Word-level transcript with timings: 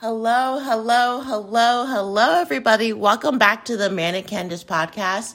Hello, 0.00 0.58
hello, 0.58 1.20
hello, 1.20 1.84
hello, 1.84 2.40
everybody. 2.40 2.90
Welcome 2.90 3.36
back 3.36 3.66
to 3.66 3.76
the 3.76 3.90
Manic 3.90 4.26
Candice 4.26 4.64
podcast. 4.64 5.34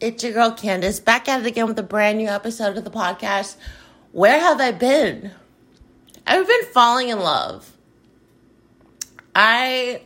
It's 0.00 0.24
your 0.24 0.32
girl 0.32 0.52
Candice 0.52 1.04
back 1.04 1.28
at 1.28 1.40
it 1.40 1.46
again 1.46 1.66
with 1.66 1.78
a 1.78 1.82
brand 1.82 2.16
new 2.16 2.28
episode 2.28 2.78
of 2.78 2.84
the 2.84 2.90
podcast. 2.90 3.56
Where 4.12 4.40
have 4.40 4.58
I 4.58 4.72
been? 4.72 5.32
I've 6.26 6.46
been 6.46 6.64
falling 6.72 7.10
in 7.10 7.20
love. 7.20 7.76
I 9.34 10.00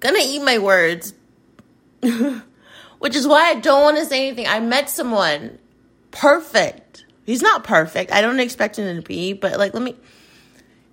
gonna 0.00 0.20
eat 0.22 0.42
my 0.42 0.56
words, 0.56 1.12
which 2.00 3.14
is 3.14 3.28
why 3.28 3.50
I 3.50 3.56
don't 3.56 3.82
want 3.82 3.98
to 3.98 4.06
say 4.06 4.28
anything. 4.28 4.46
I 4.46 4.60
met 4.60 4.88
someone 4.88 5.58
perfect. 6.10 7.04
He's 7.26 7.42
not 7.42 7.64
perfect. 7.64 8.12
I 8.12 8.22
don't 8.22 8.40
expect 8.40 8.78
him 8.78 8.96
to 8.96 9.06
be, 9.06 9.34
but 9.34 9.58
like, 9.58 9.74
let 9.74 9.82
me. 9.82 9.94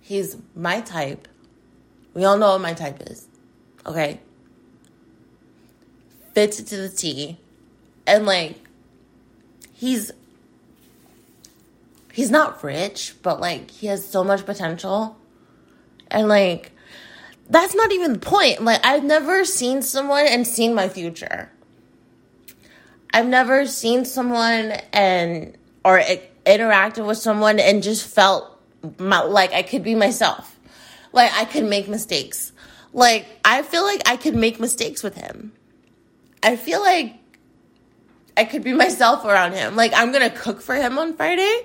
He's 0.02 0.36
my 0.54 0.82
type 0.82 1.26
we 2.18 2.24
all 2.24 2.36
know 2.36 2.48
what 2.50 2.60
my 2.60 2.74
type 2.74 3.00
is. 3.08 3.28
Okay? 3.86 4.18
Fits 6.34 6.58
it 6.58 6.66
to 6.66 6.76
the 6.76 6.88
T. 6.88 7.38
And 8.08 8.26
like 8.26 8.56
he's 9.72 10.10
he's 12.12 12.28
not 12.28 12.64
rich, 12.64 13.14
but 13.22 13.38
like 13.38 13.70
he 13.70 13.86
has 13.86 14.04
so 14.04 14.24
much 14.24 14.44
potential. 14.44 15.16
And 16.10 16.26
like 16.26 16.72
that's 17.48 17.76
not 17.76 17.92
even 17.92 18.14
the 18.14 18.18
point. 18.18 18.64
Like 18.64 18.84
I've 18.84 19.04
never 19.04 19.44
seen 19.44 19.80
someone 19.80 20.26
and 20.26 20.44
seen 20.44 20.74
my 20.74 20.88
future. 20.88 21.52
I've 23.14 23.28
never 23.28 23.64
seen 23.64 24.04
someone 24.04 24.72
and 24.92 25.56
or 25.84 26.02
interacted 26.44 27.06
with 27.06 27.18
someone 27.18 27.60
and 27.60 27.80
just 27.80 28.12
felt 28.12 28.60
my, 28.98 29.20
like 29.20 29.52
I 29.52 29.62
could 29.62 29.84
be 29.84 29.94
myself. 29.94 30.57
Like 31.18 31.34
I 31.34 31.46
could 31.46 31.64
make 31.64 31.88
mistakes. 31.88 32.52
Like 32.92 33.26
I 33.44 33.62
feel 33.62 33.82
like 33.82 34.08
I 34.08 34.16
could 34.16 34.36
make 34.36 34.60
mistakes 34.60 35.02
with 35.02 35.16
him. 35.16 35.52
I 36.44 36.54
feel 36.54 36.80
like 36.80 37.16
I 38.36 38.44
could 38.44 38.62
be 38.62 38.72
myself 38.72 39.24
around 39.24 39.54
him. 39.54 39.74
Like 39.74 39.92
I'm 39.96 40.12
gonna 40.12 40.30
cook 40.30 40.60
for 40.60 40.76
him 40.76 40.96
on 40.96 41.14
Friday. 41.14 41.64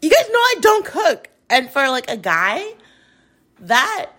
You 0.00 0.10
guys 0.10 0.28
know 0.30 0.38
I 0.38 0.54
don't 0.60 0.84
cook. 0.84 1.28
And 1.50 1.68
for 1.70 1.88
like 1.88 2.08
a 2.08 2.16
guy, 2.16 2.64
that 3.62 4.12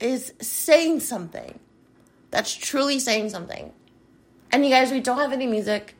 is 0.00 0.32
saying 0.40 1.00
something. 1.00 1.58
That's 2.30 2.54
truly 2.54 3.00
saying 3.00 3.28
something. 3.28 3.70
And 4.50 4.64
you 4.64 4.70
guys, 4.70 4.90
we 4.90 5.00
don't 5.00 5.18
have 5.18 5.32
any 5.32 5.46
music. 5.46 5.94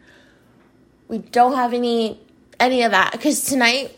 We 1.08 1.18
don't 1.18 1.54
have 1.54 1.74
any 1.74 2.18
any 2.58 2.82
of 2.82 2.92
that 2.92 3.12
because 3.12 3.44
tonight 3.44 3.94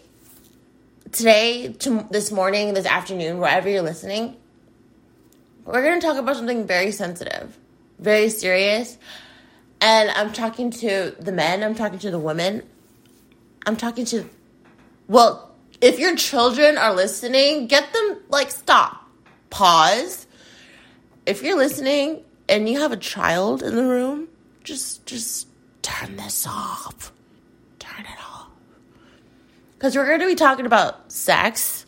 today, 1.17 1.73
to 1.73 2.07
this 2.11 2.31
morning, 2.31 2.75
this 2.75 2.85
afternoon, 2.85 3.39
wherever 3.39 3.71
you're 3.71 3.81
listening, 3.81 4.37
we're 5.65 5.83
going 5.83 5.99
to 5.99 6.07
talk 6.07 6.19
about 6.19 6.37
something 6.37 6.67
very 6.67 6.93
sensitive, 6.93 7.57
very 7.99 8.29
serious. 8.29 8.99
And 9.81 10.11
I'm 10.11 10.33
talking 10.33 10.71
to 10.73 11.17
the 11.19 11.33
men, 11.33 11.63
I'm 11.63 11.75
talking 11.75 11.99
to 12.01 12.11
the 12.11 12.19
women, 12.19 12.63
I'm 13.65 13.77
talking 13.77 14.05
to, 14.07 14.29
well, 15.09 15.55
if 15.81 15.99
your 15.99 16.17
children 16.17 16.77
are 16.77 16.95
listening, 16.95 17.67
get 17.67 17.93
them, 17.95 18.19
like, 18.29 18.51
stop, 18.51 19.09
pause. 19.49 20.27
If 21.25 21.43
you're 21.43 21.57
listening 21.57 22.25
and 22.47 22.69
you 22.69 22.81
have 22.81 22.93
a 22.93 22.97
child 22.97 23.63
in 23.63 23.75
the 23.75 23.85
room, 23.85 24.29
just, 24.65 25.07
just 25.07 25.49
turn 25.81 26.17
this 26.17 26.47
off. 26.47 27.13
Because 29.87 29.99
we're 29.99 30.09
going 30.09 30.19
to 30.19 30.27
be 30.27 30.35
talking 30.35 30.67
about 30.67 31.13
sex. 31.13 31.87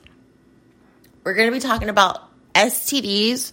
We're 1.25 1.35
going 1.35 1.49
to 1.49 1.53
be 1.53 1.59
talking 1.59 1.89
about 1.89 2.31
STDs 2.55 3.51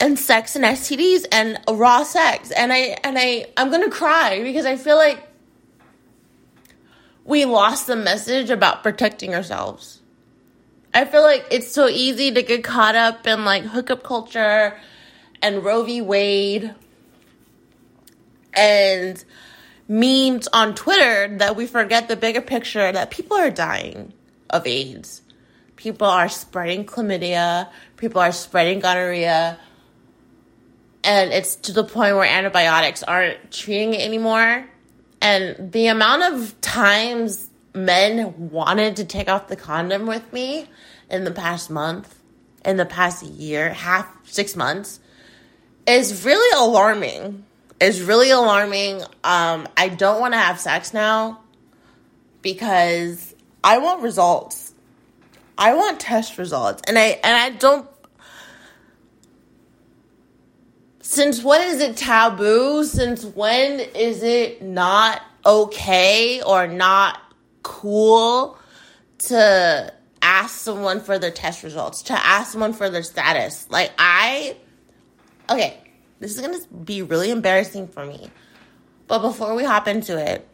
and 0.00 0.18
sex 0.18 0.56
and 0.56 0.64
STDs 0.64 1.26
and 1.30 1.58
raw 1.68 2.02
sex. 2.02 2.50
And 2.50 2.72
I 2.72 2.96
and 3.04 3.18
I 3.18 3.48
I'm 3.58 3.68
going 3.68 3.82
to 3.82 3.90
cry 3.90 4.42
because 4.42 4.64
I 4.64 4.76
feel 4.76 4.96
like 4.96 5.22
we 7.26 7.44
lost 7.44 7.88
the 7.88 7.96
message 7.96 8.48
about 8.48 8.82
protecting 8.82 9.34
ourselves. 9.34 10.00
I 10.94 11.04
feel 11.04 11.20
like 11.20 11.44
it's 11.50 11.70
so 11.70 11.88
easy 11.88 12.32
to 12.32 12.42
get 12.42 12.64
caught 12.64 12.96
up 12.96 13.26
in 13.26 13.44
like 13.44 13.64
hookup 13.64 14.02
culture 14.02 14.80
and 15.42 15.62
Roe 15.62 15.82
v. 15.82 16.00
Wade 16.00 16.74
and 18.54 19.22
memes 19.88 20.48
on 20.48 20.74
Twitter 20.74 21.36
that 21.38 21.56
we 21.56 21.66
forget 21.66 22.08
the 22.08 22.16
bigger 22.16 22.40
picture 22.40 22.90
that 22.90 23.10
people 23.10 23.36
are 23.36 23.50
dying 23.50 24.12
of 24.50 24.66
AIDS. 24.66 25.22
People 25.76 26.06
are 26.06 26.28
spreading 26.28 26.84
chlamydia, 26.84 27.68
people 27.96 28.20
are 28.20 28.32
spreading 28.32 28.80
gonorrhea, 28.80 29.58
and 31.04 31.32
it's 31.32 31.54
to 31.56 31.72
the 31.72 31.84
point 31.84 32.16
where 32.16 32.24
antibiotics 32.24 33.02
aren't 33.02 33.52
treating 33.52 33.94
it 33.94 34.00
anymore. 34.00 34.68
And 35.20 35.72
the 35.72 35.86
amount 35.86 36.34
of 36.34 36.60
times 36.60 37.48
men 37.74 38.50
wanted 38.50 38.96
to 38.96 39.04
take 39.04 39.28
off 39.28 39.48
the 39.48 39.56
condom 39.56 40.06
with 40.06 40.32
me 40.32 40.66
in 41.08 41.24
the 41.24 41.30
past 41.30 41.70
month, 41.70 42.18
in 42.64 42.76
the 42.76 42.86
past 42.86 43.22
year, 43.22 43.72
half, 43.72 44.08
six 44.24 44.56
months, 44.56 44.98
is 45.86 46.24
really 46.24 46.58
alarming 46.58 47.44
is 47.80 48.02
really 48.02 48.30
alarming. 48.30 49.02
Um, 49.24 49.68
I 49.76 49.88
don't 49.88 50.20
want 50.20 50.34
to 50.34 50.38
have 50.38 50.58
sex 50.58 50.94
now 50.94 51.40
because 52.42 53.34
I 53.62 53.78
want 53.78 54.02
results. 54.02 54.74
I 55.58 55.74
want 55.74 56.00
test 56.00 56.38
results, 56.38 56.82
and 56.86 56.98
I 56.98 57.18
and 57.22 57.36
I 57.36 57.50
don't. 57.50 57.88
Since 61.00 61.42
when 61.42 61.62
is 61.62 61.80
it 61.80 61.96
taboo? 61.96 62.84
Since 62.84 63.24
when 63.24 63.80
is 63.80 64.22
it 64.22 64.60
not 64.60 65.22
okay 65.44 66.42
or 66.42 66.66
not 66.66 67.18
cool 67.62 68.58
to 69.18 69.92
ask 70.20 70.56
someone 70.56 71.00
for 71.00 71.18
their 71.18 71.30
test 71.30 71.62
results? 71.62 72.02
To 72.02 72.12
ask 72.12 72.52
someone 72.52 72.74
for 72.74 72.90
their 72.90 73.02
status? 73.02 73.66
Like 73.70 73.92
I, 73.98 74.56
okay 75.48 75.85
this 76.18 76.34
is 76.34 76.40
going 76.40 76.58
to 76.58 76.66
be 76.68 77.02
really 77.02 77.30
embarrassing 77.30 77.88
for 77.88 78.04
me. 78.04 78.30
But 79.06 79.20
before 79.20 79.54
we 79.54 79.64
hop 79.64 79.86
into 79.86 80.18
it, 80.18 80.46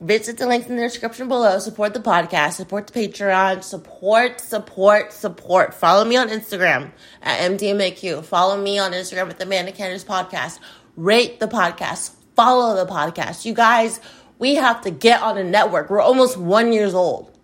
visit 0.00 0.38
the 0.38 0.46
links 0.46 0.68
in 0.68 0.76
the 0.76 0.82
description 0.82 1.28
below. 1.28 1.58
Support 1.58 1.94
the 1.94 2.00
podcast, 2.00 2.52
support 2.54 2.86
the 2.86 2.92
Patreon, 2.92 3.62
support, 3.62 4.40
support, 4.40 5.12
support. 5.12 5.74
Follow 5.74 6.04
me 6.04 6.16
on 6.16 6.28
Instagram 6.28 6.92
at 7.22 7.50
MDMAQ. 7.50 8.24
Follow 8.24 8.60
me 8.60 8.78
on 8.78 8.92
Instagram 8.92 9.30
at 9.30 9.38
the 9.38 9.44
Amanda 9.44 9.72
Podcast. 9.72 10.60
Rate 10.96 11.40
the 11.40 11.48
podcast. 11.48 12.14
Follow 12.34 12.82
the 12.84 12.90
podcast. 12.90 13.44
You 13.44 13.54
guys, 13.54 14.00
we 14.38 14.54
have 14.54 14.82
to 14.82 14.90
get 14.90 15.20
on 15.22 15.36
a 15.36 15.44
network. 15.44 15.90
We're 15.90 16.00
almost 16.00 16.36
one 16.36 16.72
years 16.72 16.94
old. 16.94 17.36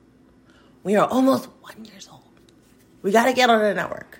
We 0.83 0.97
are 0.97 1.09
almost 1.09 1.47
one 1.61 1.85
years 1.85 2.09
old. 2.11 2.23
We 3.03 3.11
got 3.11 3.25
to 3.27 3.33
get 3.33 3.51
on 3.51 3.61
a 3.61 3.75
network. 3.75 4.14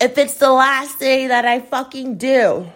If 0.00 0.18
it's 0.18 0.34
the 0.34 0.52
last 0.52 0.98
day 0.98 1.28
that 1.28 1.44
I 1.44 1.60
fucking 1.60 2.18
do. 2.18 2.70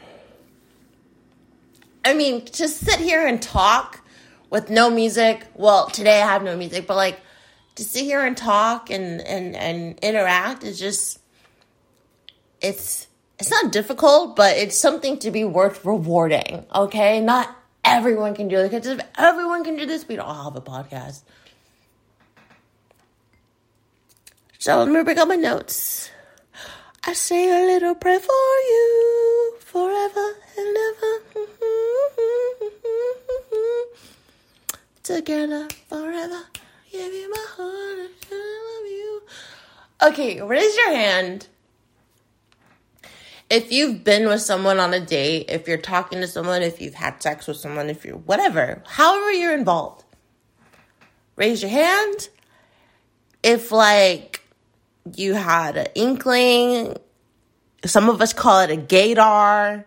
I 2.05 2.15
mean, 2.15 2.45
to 2.47 2.69
sit 2.69 2.99
here 2.99 3.27
and 3.27 3.41
talk 3.41 4.01
with 4.49 4.71
no 4.71 4.91
music. 4.91 5.47
Well, 5.55 5.89
today 5.91 6.23
I 6.23 6.27
have 6.27 6.43
no 6.43 6.57
music, 6.57 6.87
but 6.87 6.97
like 6.97 7.21
to 7.77 7.85
sit 7.85 8.05
here 8.05 8.25
and 8.25 8.37
talk 8.37 8.91
and 8.91 9.21
and 9.21 9.55
and 9.55 9.99
interact 10.01 10.65
is 10.65 10.79
just 10.79 11.21
it's 12.61 13.07
it's 13.39 13.51
not 13.51 13.73
difficult, 13.73 14.37
but 14.37 14.57
it's 14.57 14.77
something 14.77 15.19
to 15.21 15.31
be 15.31 15.45
worth 15.45 15.85
rewarding. 15.85 16.65
Okay, 16.75 17.21
not 17.21 17.55
everyone 17.85 18.35
can 18.35 18.49
do 18.49 18.59
it 18.59 18.71
because 18.71 18.87
if 18.87 19.01
everyone 19.17 19.65
can 19.65 19.77
do 19.77 19.87
this, 19.87 20.07
we'd 20.07 20.19
all 20.19 20.45
have 20.45 20.57
a 20.57 20.61
podcast. 20.61 21.23
So 24.59 24.79
let 24.79 24.89
me 24.89 25.03
bring 25.03 25.19
up 25.19 25.29
my 25.29 25.37
notes. 25.37 26.11
I 27.03 27.15
say 27.15 27.49
a 27.49 27.67
little 27.67 27.95
prayer 27.95 28.21
for 28.21 28.29
you 28.29 29.55
forever 29.61 30.35
and 30.59 30.77
ever. 30.77 31.21
Together 35.03 35.67
forever. 35.89 36.43
Give 36.93 37.13
you 37.13 37.31
my 37.31 37.47
heart 37.57 37.99
and 37.99 38.11
I 38.33 38.77
love 38.77 38.87
you. 38.91 39.23
Okay, 40.03 40.43
raise 40.43 40.77
your 40.77 40.95
hand. 40.95 41.49
If 43.49 43.73
you've 43.73 44.05
been 44.05 44.29
with 44.29 44.43
someone 44.43 44.79
on 44.79 44.93
a 44.93 45.01
date, 45.01 45.47
if 45.49 45.67
you're 45.67 45.79
talking 45.79 46.21
to 46.21 46.27
someone, 46.27 46.61
if 46.63 46.83
you've 46.83 46.95
had 46.95 47.23
sex 47.23 47.47
with 47.47 47.57
someone, 47.57 47.89
if 47.89 48.05
you're 48.05 48.19
whatever, 48.19 48.83
however 48.87 49.33
you're 49.33 49.55
involved, 49.55 50.05
raise 51.37 51.63
your 51.63 51.71
hand. 51.71 52.29
If 53.43 53.73
like 53.73 54.40
you 55.15 55.35
had 55.35 55.77
an 55.77 55.87
inkling. 55.95 56.97
Some 57.85 58.09
of 58.09 58.21
us 58.21 58.33
call 58.33 58.61
it 58.61 58.71
a 58.71 58.77
gaydar. 58.77 59.85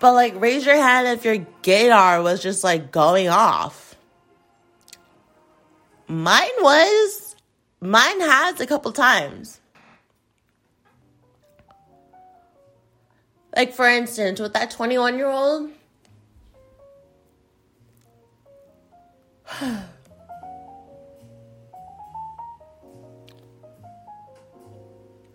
But 0.00 0.14
like, 0.14 0.40
raise 0.40 0.66
your 0.66 0.76
hand 0.76 1.06
if 1.08 1.24
your 1.24 1.38
gaydar 1.62 2.22
was 2.22 2.42
just 2.42 2.64
like 2.64 2.90
going 2.90 3.28
off. 3.28 3.94
Mine 6.08 6.50
was. 6.60 7.36
Mine 7.80 8.20
has 8.20 8.60
a 8.60 8.66
couple 8.66 8.92
times. 8.92 9.60
Like, 13.54 13.72
for 13.74 13.88
instance, 13.88 14.40
with 14.40 14.54
that 14.54 14.70
21 14.70 15.16
year 15.16 15.28
old. 15.28 15.70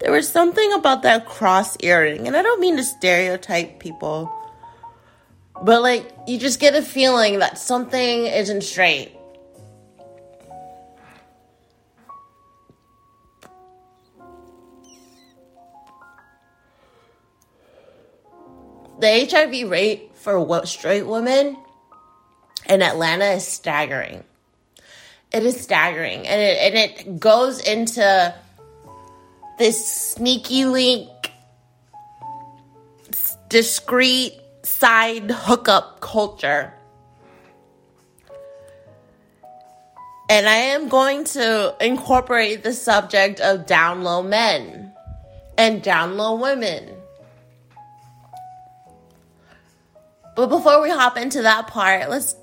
There 0.08 0.16
was 0.16 0.30
something 0.30 0.72
about 0.72 1.02
that 1.02 1.26
cross 1.26 1.76
earring, 1.82 2.28
and 2.28 2.38
I 2.38 2.42
don't 2.42 2.62
mean 2.62 2.78
to 2.78 2.84
stereotype 2.86 3.78
people, 3.78 4.34
but 5.62 5.82
like, 5.82 6.10
you 6.26 6.40
just 6.40 6.62
get 6.62 6.76
a 6.76 6.82
feeling 6.82 7.40
that 7.40 7.58
something 7.58 8.26
isn't 8.26 8.62
straight. 8.62 9.12
the 19.00 19.28
HIV 19.30 19.70
rate 19.70 20.12
for 20.16 20.66
straight 20.66 21.06
women 21.06 21.58
in 22.70 22.82
Atlanta 22.82 23.26
is 23.26 23.46
staggering. 23.46 24.24
It 25.34 25.44
is 25.44 25.60
staggering, 25.60 26.26
and 26.26 26.42
it 26.42 26.58
and 26.60 26.76
it 26.76 27.20
goes 27.20 27.60
into 27.60 28.34
this 29.58 30.12
sneaky 30.12 30.66
link, 30.66 31.10
discreet 33.50 34.40
side 34.64 35.32
hookup 35.32 36.00
culture. 36.00 36.74
And 40.30 40.48
I 40.48 40.56
am 40.56 40.90
going 40.90 41.24
to 41.26 41.76
incorporate 41.80 42.64
the 42.64 42.74
subject 42.74 43.40
of 43.40 43.66
down 43.66 44.04
low 44.04 44.22
men 44.22 44.92
and 45.58 45.82
down 45.82 46.18
low 46.18 46.36
women 46.36 46.98
But 50.38 50.50
before 50.50 50.84
we 50.84 50.92
hop 50.92 51.18
into 51.18 51.42
that 51.42 51.66
part, 51.66 52.12
let's 52.12 52.36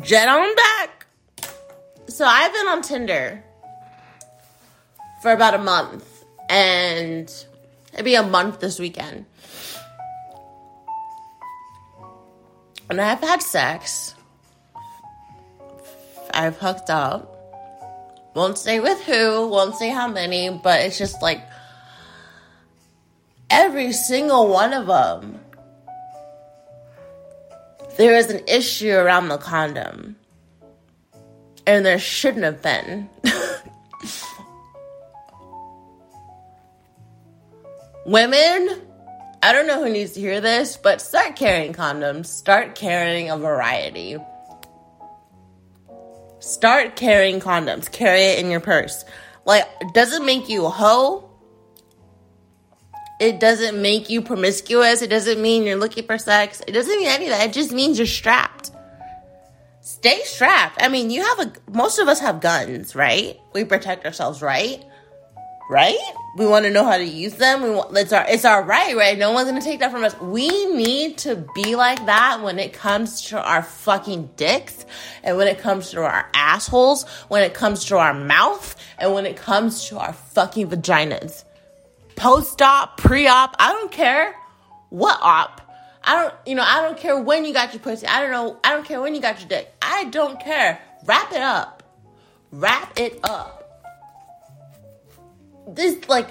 jet 0.00 0.28
on 0.28 0.52
back. 0.56 1.06
So 2.08 2.24
I've 2.24 2.52
been 2.52 2.66
on 2.66 2.82
Tinder 2.82 3.44
for 5.22 5.32
about 5.32 5.54
a 5.54 5.58
month, 5.58 6.24
and 6.50 7.32
it'll 7.92 8.04
be 8.04 8.14
a 8.14 8.22
month 8.22 8.60
this 8.60 8.78
weekend. 8.78 9.24
And 12.90 13.00
I've 13.00 13.20
had 13.20 13.42
sex. 13.42 14.14
I've 16.34 16.58
hooked 16.58 16.90
up. 16.90 17.28
Won't 18.34 18.58
say 18.58 18.80
with 18.80 19.00
who, 19.04 19.48
won't 19.48 19.76
say 19.76 19.90
how 19.90 20.08
many, 20.08 20.50
but 20.50 20.80
it's 20.80 20.98
just 20.98 21.22
like 21.22 21.40
every 23.50 23.92
single 23.92 24.48
one 24.48 24.72
of 24.72 24.86
them 24.86 25.42
there 27.96 28.16
is 28.16 28.30
an 28.30 28.40
issue 28.48 28.92
around 28.92 29.28
the 29.28 29.38
condom. 29.38 30.16
And 31.66 31.84
there 31.84 31.98
shouldn't 31.98 32.44
have 32.44 32.62
been. 32.62 33.08
Women, 38.04 38.82
I 39.42 39.52
don't 39.52 39.66
know 39.66 39.82
who 39.82 39.90
needs 39.90 40.12
to 40.12 40.20
hear 40.20 40.40
this, 40.40 40.76
but 40.76 41.00
start 41.00 41.36
carrying 41.36 41.72
condoms. 41.72 42.26
Start 42.26 42.74
carrying 42.74 43.30
a 43.30 43.36
variety. 43.36 44.16
Start 46.40 46.96
carrying 46.96 47.38
condoms. 47.38 47.90
Carry 47.90 48.22
it 48.22 48.40
in 48.40 48.50
your 48.50 48.60
purse. 48.60 49.04
Like, 49.44 49.68
does 49.94 50.12
it 50.12 50.24
make 50.24 50.48
you 50.48 50.66
a 50.66 50.70
hoe? 50.70 51.28
It 53.20 53.38
doesn't 53.38 53.80
make 53.80 54.10
you 54.10 54.20
promiscuous. 54.20 55.00
It 55.00 55.10
doesn't 55.10 55.40
mean 55.40 55.62
you're 55.62 55.76
looking 55.76 56.04
for 56.04 56.18
sex. 56.18 56.60
It 56.66 56.72
doesn't 56.72 56.96
mean 56.96 57.08
any 57.08 57.26
of 57.26 57.30
that. 57.30 57.50
It 57.50 57.52
just 57.52 57.70
means 57.70 57.98
you're 57.98 58.06
strapped. 58.08 58.72
Stay 59.80 60.22
strapped. 60.24 60.82
I 60.82 60.88
mean, 60.88 61.10
you 61.10 61.22
have 61.22 61.38
a, 61.38 61.52
most 61.70 62.00
of 62.00 62.08
us 62.08 62.18
have 62.18 62.40
guns, 62.40 62.96
right? 62.96 63.38
We 63.52 63.64
protect 63.64 64.04
ourselves, 64.04 64.42
right? 64.42 64.84
Right? 65.72 65.96
We 66.36 66.46
want 66.46 66.66
to 66.66 66.70
know 66.70 66.84
how 66.84 66.98
to 66.98 67.04
use 67.04 67.32
them. 67.36 67.62
We 67.62 67.70
want, 67.70 67.96
it's 67.96 68.12
our, 68.12 68.26
it's 68.28 68.44
our 68.44 68.62
right, 68.62 68.94
right? 68.94 69.16
No 69.16 69.32
one's 69.32 69.50
to 69.50 69.60
take 69.62 69.80
that 69.80 69.90
from 69.90 70.04
us. 70.04 70.14
We 70.20 70.66
need 70.66 71.16
to 71.18 71.46
be 71.54 71.76
like 71.76 72.04
that 72.04 72.42
when 72.42 72.58
it 72.58 72.74
comes 72.74 73.22
to 73.28 73.42
our 73.42 73.62
fucking 73.62 74.32
dicks 74.36 74.84
and 75.22 75.38
when 75.38 75.48
it 75.48 75.58
comes 75.58 75.92
to 75.92 76.02
our 76.02 76.28
assholes, 76.34 77.08
when 77.28 77.42
it 77.42 77.54
comes 77.54 77.86
to 77.86 77.96
our 77.96 78.12
mouth, 78.12 78.76
and 78.98 79.14
when 79.14 79.24
it 79.24 79.38
comes 79.38 79.88
to 79.88 79.98
our 79.98 80.12
fucking 80.12 80.68
vaginas 80.68 81.44
post 82.16 82.60
op, 82.60 82.98
pre 82.98 83.26
op, 83.26 83.56
I 83.58 83.72
don't 83.72 83.90
care 83.90 84.34
what 84.90 85.18
op. 85.22 85.60
I 86.04 86.20
don't, 86.20 86.34
you 86.46 86.54
know, 86.54 86.64
I 86.66 86.82
don't 86.82 86.98
care 86.98 87.18
when 87.18 87.46
you 87.46 87.54
got 87.54 87.72
your 87.72 87.80
pussy. 87.80 88.06
I 88.06 88.20
don't 88.20 88.30
know, 88.30 88.58
I 88.62 88.72
don't 88.72 88.84
care 88.84 89.00
when 89.00 89.14
you 89.14 89.22
got 89.22 89.40
your 89.40 89.48
dick. 89.48 89.72
I 89.80 90.04
don't 90.04 90.38
care. 90.38 90.82
Wrap 91.06 91.32
it 91.32 91.40
up. 91.40 91.82
Wrap 92.50 92.98
it 92.98 93.20
up. 93.24 93.61
This, 95.66 96.08
like, 96.08 96.28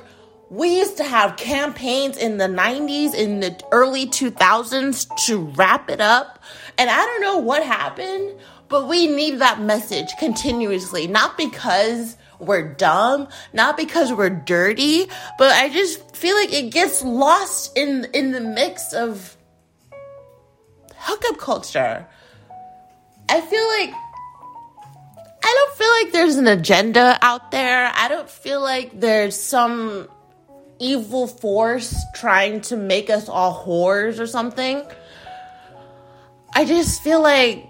we 0.50 0.80
used 0.80 0.98
to 0.98 1.04
have 1.04 1.38
campaigns 1.38 2.18
in 2.18 2.38
the 2.38 2.48
90s, 2.48 3.14
in 3.14 3.40
the 3.40 3.58
early 3.72 4.08
2000s 4.08 5.08
to 5.28 5.38
wrap 5.38 5.90
it 5.90 6.02
up. 6.02 6.44
And 6.78 6.90
I 6.90 7.06
don't 7.06 7.22
know 7.22 7.38
what 7.38 7.64
happened, 7.64 8.36
but 8.68 8.88
we 8.88 9.08
need 9.08 9.40
that 9.40 9.62
message 9.62 10.10
continuously. 10.20 11.08
Not 11.08 11.38
because 11.38 12.18
we're 12.40 12.74
dumb, 12.74 13.30
not 13.54 13.78
because 13.78 14.12
we're 14.12 14.30
dirty, 14.30 15.08
but 15.38 15.52
I 15.54 15.70
just 15.70 16.16
feel 16.16 16.36
like 16.36 16.52
it 16.52 16.72
gets 16.72 17.02
lost 17.02 17.78
in 17.78 18.08
in 18.14 18.32
the 18.32 18.42
mix 18.42 18.94
of 18.94 19.38
hookup 20.96 21.38
culture. 21.38 22.08
I 23.30 23.42
feel 23.42 23.68
like 23.80 23.94
I 25.52 25.54
don't 25.54 25.78
feel 25.78 25.92
like 25.92 26.14
there's 26.14 26.36
an 26.38 26.48
agenda 26.48 27.20
out 27.22 27.52
there. 27.52 27.92
I 27.94 28.08
don't 28.08 28.30
feel 28.30 28.62
like 28.62 28.98
there's 28.98 29.38
some 29.38 30.08
evil 30.80 31.28
force 31.28 31.94
trying 32.16 32.62
to 32.62 32.78
make 32.78 33.10
us 33.10 33.28
all 33.28 33.66
whores 33.66 34.18
or 34.18 34.28
something. 34.28 34.82
I 36.56 36.64
just 36.64 37.04
feel 37.04 37.22
like 37.22 37.68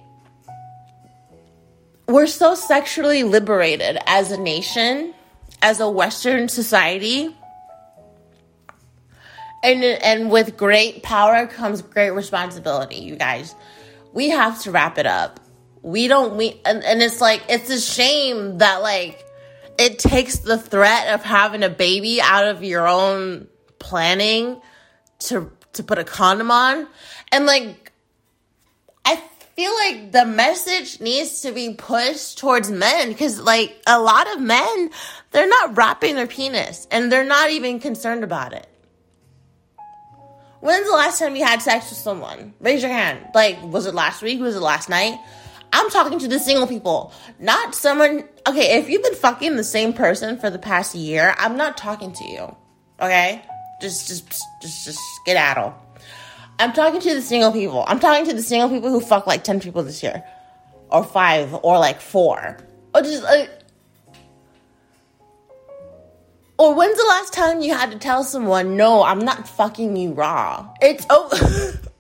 we're 2.08 2.28
so 2.28 2.54
sexually 2.54 3.24
liberated 3.24 3.98
as 4.06 4.32
a 4.32 4.40
nation, 4.40 5.16
as 5.64 5.80
a 5.80 5.90
Western 5.90 6.50
society. 6.50 7.36
And, 9.64 9.84
and 9.84 10.30
with 10.30 10.56
great 10.56 11.02
power 11.02 11.48
comes 11.48 11.82
great 11.82 12.12
responsibility, 12.12 12.98
you 12.98 13.16
guys. 13.16 13.56
We 14.14 14.30
have 14.30 14.62
to 14.62 14.72
wrap 14.72 15.00
it 15.00 15.08
up. 15.08 15.40
We 15.84 16.08
don't, 16.08 16.38
we, 16.38 16.62
and, 16.64 16.84
and 16.84 17.02
it's 17.02 17.20
like, 17.20 17.42
it's 17.50 17.70
a 17.70 17.80
shame 17.80 18.60
that, 18.60 18.82
like, 18.82 19.26
it 19.80 19.98
takes 19.98 20.40
the 20.40 20.58
threat 20.58 21.14
of 21.14 21.24
having 21.24 21.64
a 21.64 21.70
baby 21.70 22.22
out 22.22 22.48
of 22.48 22.64
your 22.64 22.88
own 22.88 23.48
planning 23.80 24.62
to, 25.20 25.52
to 25.74 25.84
put 25.84 25.98
a 25.98 26.04
condom 26.04 26.52
on. 26.52 26.88
And, 27.32 27.48
like, 27.48 27.92
I 29.04 29.16
feel 29.56 29.74
like 29.74 30.12
the 30.12 30.26
message 30.26 31.02
needs 31.02 31.42
to 31.42 31.52
be 31.52 31.74
pushed 31.74 32.38
towards 32.38 32.70
men 32.70 33.10
because, 33.10 33.40
like, 33.40 33.76
a 33.88 34.00
lot 34.00 34.32
of 34.36 34.40
men, 34.40 34.92
they're 35.32 35.48
not 35.48 35.76
wrapping 35.76 36.16
their 36.16 36.28
penis 36.28 36.88
and 36.92 37.12
they're 37.12 37.24
not 37.24 37.50
even 37.50 37.80
concerned 37.80 38.24
about 38.24 38.54
it. 38.54 38.68
When's 40.60 40.86
the 40.86 40.94
last 40.94 41.18
time 41.18 41.36
you 41.36 41.44
had 41.44 41.64
sex 41.64 41.90
with 41.90 41.98
someone? 41.98 42.54
Raise 42.60 42.84
your 42.84 42.92
hand. 42.92 43.20
Like, 43.34 43.64
was 43.64 43.88
it 43.88 43.96
last 43.96 44.22
week? 44.22 44.40
Was 44.40 44.56
it 44.56 44.62
last 44.62 44.90
night? 44.90 45.18
I'm 45.74 45.90
talking 45.90 46.20
to 46.20 46.28
the 46.28 46.40
single 46.40 46.68
people, 46.68 47.14
not 47.40 47.74
someone. 47.76 48.28
Okay, 48.48 48.78
if 48.78 48.90
you've 48.90 49.04
been 49.04 49.16
fucking 49.16 49.56
the 49.56 49.64
same 49.64 49.94
person 49.94 50.38
for 50.38 50.50
the 50.50 50.60
past 50.60 50.96
year, 50.96 51.34
I'm 51.38 51.56
not 51.56 51.78
talking 51.78 52.12
to 52.12 52.26
you. 52.26 52.56
Okay, 53.00 53.42
just, 53.82 54.08
just, 54.08 54.30
just, 54.62 54.86
just 54.86 55.00
skedaddle. 55.22 55.74
I'm 56.60 56.74
talking 56.74 57.02
to 57.02 57.16
the 57.16 57.22
single 57.22 57.52
people. 57.52 57.84
I'm 57.88 58.00
talking 58.00 58.26
to 58.28 58.34
the 58.34 58.44
single 58.44 58.70
people 58.70 58.90
who 58.90 59.00
fuck 59.00 59.26
like 59.26 59.44
10 59.44 59.62
people 59.62 59.82
this 59.82 60.04
year. 60.04 60.24
Or 60.90 61.04
five, 61.04 61.54
or 61.64 61.80
like 61.80 62.00
four. 62.00 62.58
Or 62.94 63.02
just 63.02 63.24
like. 63.24 63.50
Or 66.60 66.76
when's 66.76 66.98
the 66.98 67.08
last 67.08 67.34
time 67.34 67.62
you 67.62 67.74
had 67.74 67.92
to 67.92 67.98
tell 67.98 68.24
someone, 68.24 68.78
no, 68.78 69.02
I'm 69.04 69.20
not 69.20 69.48
fucking 69.48 69.96
you 69.96 70.12
raw? 70.12 70.72
It's 70.82 71.08
oh. 71.10 71.74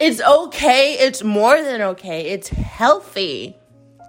it's 0.00 0.20
okay. 0.20 0.94
It's 0.94 1.22
more 1.22 1.62
than 1.62 1.80
okay. 1.82 2.30
It's 2.30 2.48
healthy 2.48 3.56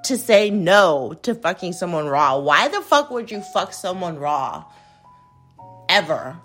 to 0.05 0.17
say 0.17 0.49
no 0.49 1.15
to 1.23 1.35
fucking 1.35 1.73
someone 1.73 2.07
raw. 2.07 2.37
Why 2.37 2.67
the 2.67 2.81
fuck 2.81 3.11
would 3.11 3.31
you 3.31 3.41
fuck 3.41 3.73
someone 3.73 4.17
raw? 4.19 4.65
Ever. 5.89 6.37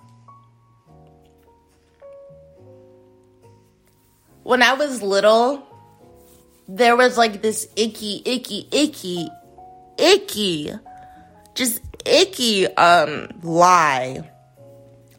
when 4.42 4.62
I 4.62 4.74
was 4.74 5.02
little, 5.02 5.66
there 6.68 6.96
was 6.96 7.16
like 7.16 7.42
this 7.42 7.68
icky, 7.76 8.22
icky, 8.24 8.68
icky, 8.72 9.28
icky, 9.98 10.72
just 11.54 11.80
icky 12.04 12.66
um 12.66 13.28
lie. 13.42 14.28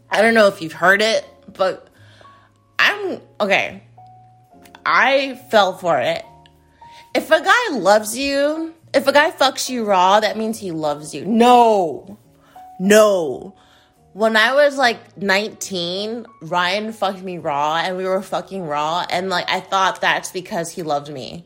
I 0.10 0.22
don't 0.22 0.34
know 0.34 0.48
if 0.48 0.62
you've 0.62 0.74
heard 0.74 1.01
it, 1.01 1.25
but 1.51 1.88
I'm 2.77 3.20
okay. 3.39 3.84
I 4.86 5.36
fell 5.50 5.78
for 5.78 6.00
it. 6.00 6.24
If 7.16 7.30
a 7.32 7.42
guy 7.42 7.78
loves 7.78 8.18
you, 8.18 8.74
if 8.94 9.08
a 9.08 9.12
guy 9.12 9.32
fucks 9.32 9.70
you 9.70 9.86
raw, 9.86 10.20
that 10.20 10.38
means 10.38 10.60
he 10.60 10.72
loves 10.72 11.13
you. 11.13 11.25
No. 11.25 12.18
No. 12.80 13.56
When 14.13 14.38
I 14.38 14.54
was 14.54 14.78
like 14.78 15.18
19, 15.18 16.25
Ryan 16.42 16.94
fucked 16.94 17.24
me 17.24 17.40
raw 17.40 17.78
and 17.78 17.98
we 17.98 18.04
were 18.06 18.22
fucking 18.22 18.63
raw. 18.63 19.06
And 19.10 19.30
like, 19.30 19.50
I 19.50 19.60
thought 19.60 20.02
that's 20.02 20.32
because 20.32 20.72
he 20.72 20.84
loved 20.84 21.12
me. 21.12 21.46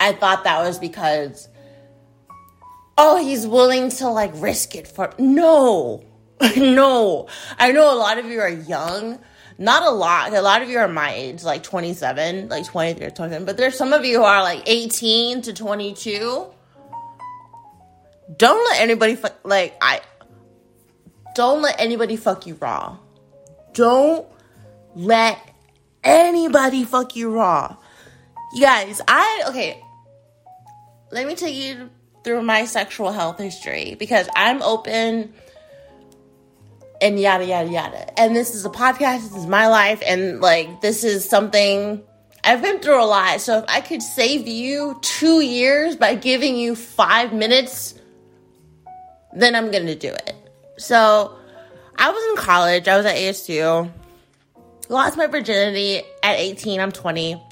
I 0.00 0.12
thought 0.12 0.44
that 0.44 0.60
was 0.62 0.78
because, 0.78 1.48
oh, 2.96 3.22
he's 3.22 3.46
willing 3.46 3.90
to 3.90 4.08
like 4.08 4.32
risk 4.34 4.74
it 4.74 4.88
for. 4.88 5.12
No. 5.18 6.04
no. 6.56 7.28
I 7.58 7.72
know 7.72 7.92
a 7.92 7.96
lot 7.96 8.18
of 8.18 8.26
you 8.26 8.40
are 8.40 8.48
young. 8.48 9.20
Not 9.58 9.82
a 9.82 9.90
lot. 9.90 10.32
A 10.32 10.40
lot 10.40 10.62
of 10.62 10.70
you 10.70 10.78
are 10.78 10.88
my 10.88 11.12
age, 11.12 11.42
like 11.42 11.64
27, 11.64 12.48
like 12.48 12.64
23 12.64 13.06
or 13.06 13.10
27. 13.10 13.44
But 13.44 13.56
there's 13.56 13.76
some 13.76 13.92
of 13.92 14.04
you 14.04 14.18
who 14.18 14.24
are 14.24 14.42
like 14.42 14.62
18 14.66 15.42
to 15.42 15.52
22 15.52 16.52
don't 18.36 18.62
let 18.64 18.80
anybody 18.82 19.14
fuck 19.14 19.36
like 19.44 19.76
I 19.80 20.00
don't 21.34 21.62
let 21.62 21.80
anybody 21.80 22.16
fuck 22.16 22.46
you 22.46 22.54
raw. 22.54 22.98
Don't 23.72 24.26
let 24.94 25.38
anybody 26.02 26.84
fuck 26.84 27.16
you 27.16 27.30
raw. 27.30 27.76
You 28.54 28.62
guys, 28.62 29.00
I 29.06 29.44
okay. 29.48 29.82
Let 31.10 31.26
me 31.26 31.34
take 31.34 31.54
you 31.54 31.90
through 32.22 32.42
my 32.42 32.66
sexual 32.66 33.12
health 33.12 33.38
history 33.38 33.96
because 33.98 34.28
I'm 34.36 34.60
open 34.62 35.32
and 37.00 37.18
yada 37.18 37.44
yada 37.44 37.70
yada. 37.70 38.20
And 38.20 38.34
this 38.34 38.54
is 38.54 38.64
a 38.64 38.70
podcast, 38.70 39.22
this 39.22 39.36
is 39.36 39.46
my 39.46 39.68
life, 39.68 40.02
and 40.06 40.40
like 40.40 40.80
this 40.80 41.04
is 41.04 41.28
something 41.28 42.02
I've 42.44 42.62
been 42.62 42.80
through 42.80 43.02
a 43.02 43.06
lot. 43.06 43.40
So 43.40 43.58
if 43.58 43.64
I 43.68 43.80
could 43.80 44.02
save 44.02 44.46
you 44.46 44.98
two 45.02 45.40
years 45.40 45.96
by 45.96 46.14
giving 46.14 46.56
you 46.56 46.74
five 46.74 47.32
minutes 47.32 47.94
then 49.32 49.54
I'm 49.54 49.70
gonna 49.70 49.94
do 49.94 50.08
it. 50.08 50.34
So 50.78 51.36
I 51.96 52.10
was 52.10 52.30
in 52.30 52.36
college, 52.44 52.88
I 52.88 52.96
was 52.96 53.06
at 53.06 53.16
ASU, 53.16 53.90
lost 54.88 55.16
my 55.16 55.26
virginity 55.26 55.98
at 56.22 56.36
18, 56.36 56.80
I'm 56.80 56.92
20. 56.92 57.42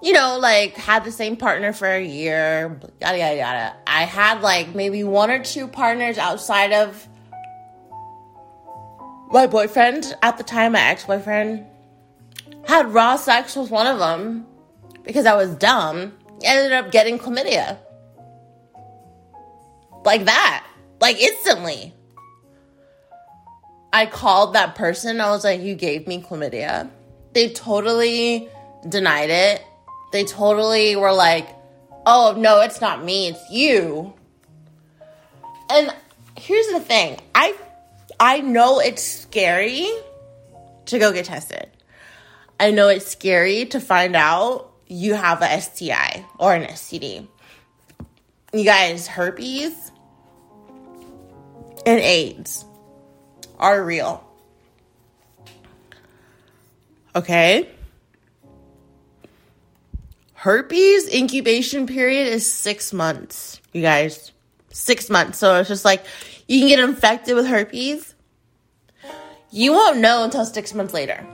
You 0.00 0.12
know, 0.12 0.38
like 0.38 0.76
had 0.76 1.04
the 1.04 1.10
same 1.10 1.36
partner 1.36 1.72
for 1.72 1.88
a 1.88 2.04
year, 2.04 2.80
yada 3.00 3.18
yada 3.18 3.36
yada. 3.36 3.76
I 3.86 4.04
had 4.04 4.42
like 4.42 4.74
maybe 4.74 5.02
one 5.02 5.30
or 5.30 5.42
two 5.42 5.66
partners 5.66 6.18
outside 6.18 6.72
of 6.72 7.08
my 9.30 9.46
boyfriend 9.46 10.16
at 10.22 10.38
the 10.38 10.44
time, 10.44 10.72
my 10.72 10.80
ex 10.80 11.04
boyfriend. 11.04 11.66
Had 12.66 12.92
raw 12.92 13.16
sex 13.16 13.56
with 13.56 13.70
one 13.70 13.86
of 13.86 13.98
them 13.98 14.46
because 15.02 15.26
I 15.26 15.34
was 15.34 15.54
dumb. 15.56 16.12
Ended 16.44 16.72
up 16.72 16.92
getting 16.92 17.18
chlamydia. 17.18 17.78
Like 20.04 20.26
that. 20.26 20.64
Like 21.00 21.18
instantly. 21.18 21.92
I 23.92 24.06
called 24.06 24.54
that 24.54 24.74
person. 24.74 25.20
I 25.20 25.30
was 25.30 25.44
like, 25.44 25.60
You 25.60 25.74
gave 25.74 26.06
me 26.06 26.22
chlamydia. 26.22 26.88
They 27.32 27.50
totally 27.50 28.48
denied 28.88 29.30
it. 29.30 29.64
They 30.12 30.24
totally 30.24 30.96
were 30.96 31.12
like, 31.12 31.48
Oh, 32.06 32.34
no, 32.36 32.60
it's 32.62 32.80
not 32.80 33.04
me, 33.04 33.28
it's 33.28 33.50
you. 33.50 34.14
And 35.70 35.94
here's 36.36 36.66
the 36.68 36.80
thing 36.80 37.18
I, 37.34 37.54
I 38.18 38.40
know 38.40 38.80
it's 38.80 39.02
scary 39.02 39.86
to 40.86 40.98
go 40.98 41.12
get 41.12 41.26
tested. 41.26 41.68
I 42.58 42.70
know 42.70 42.88
it's 42.88 43.06
scary 43.06 43.66
to 43.66 43.80
find 43.80 44.16
out 44.16 44.72
you 44.86 45.14
have 45.14 45.42
a 45.42 45.60
STI 45.60 46.24
or 46.38 46.54
an 46.54 46.64
STD. 46.64 47.26
You 48.52 48.64
guys, 48.64 49.06
herpes 49.06 49.92
and 51.84 52.00
AIDS 52.00 52.64
are 53.58 53.84
real. 53.84 54.24
Okay? 57.14 57.68
Herpes 60.38 61.12
incubation 61.12 61.88
period 61.88 62.28
is 62.28 62.46
six 62.46 62.92
months, 62.92 63.60
you 63.72 63.82
guys. 63.82 64.30
Six 64.70 65.10
months. 65.10 65.36
So 65.36 65.56
it's 65.56 65.68
just 65.68 65.84
like 65.84 66.04
you 66.46 66.60
can 66.60 66.68
get 66.68 66.78
infected 66.78 67.34
with 67.34 67.48
herpes. 67.48 68.14
You 69.50 69.72
won't 69.72 69.98
know 69.98 70.22
until 70.22 70.44
six 70.44 70.72
months 70.74 70.94
later. 70.94 71.26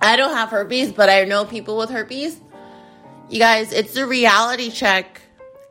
I 0.00 0.14
don't 0.14 0.32
have 0.32 0.50
herpes, 0.50 0.92
but 0.92 1.08
I 1.08 1.24
know 1.24 1.44
people 1.44 1.76
with 1.76 1.90
herpes. 1.90 2.40
You 3.28 3.40
guys, 3.40 3.72
it's 3.72 3.96
a 3.96 4.06
reality 4.06 4.70
check. 4.70 5.20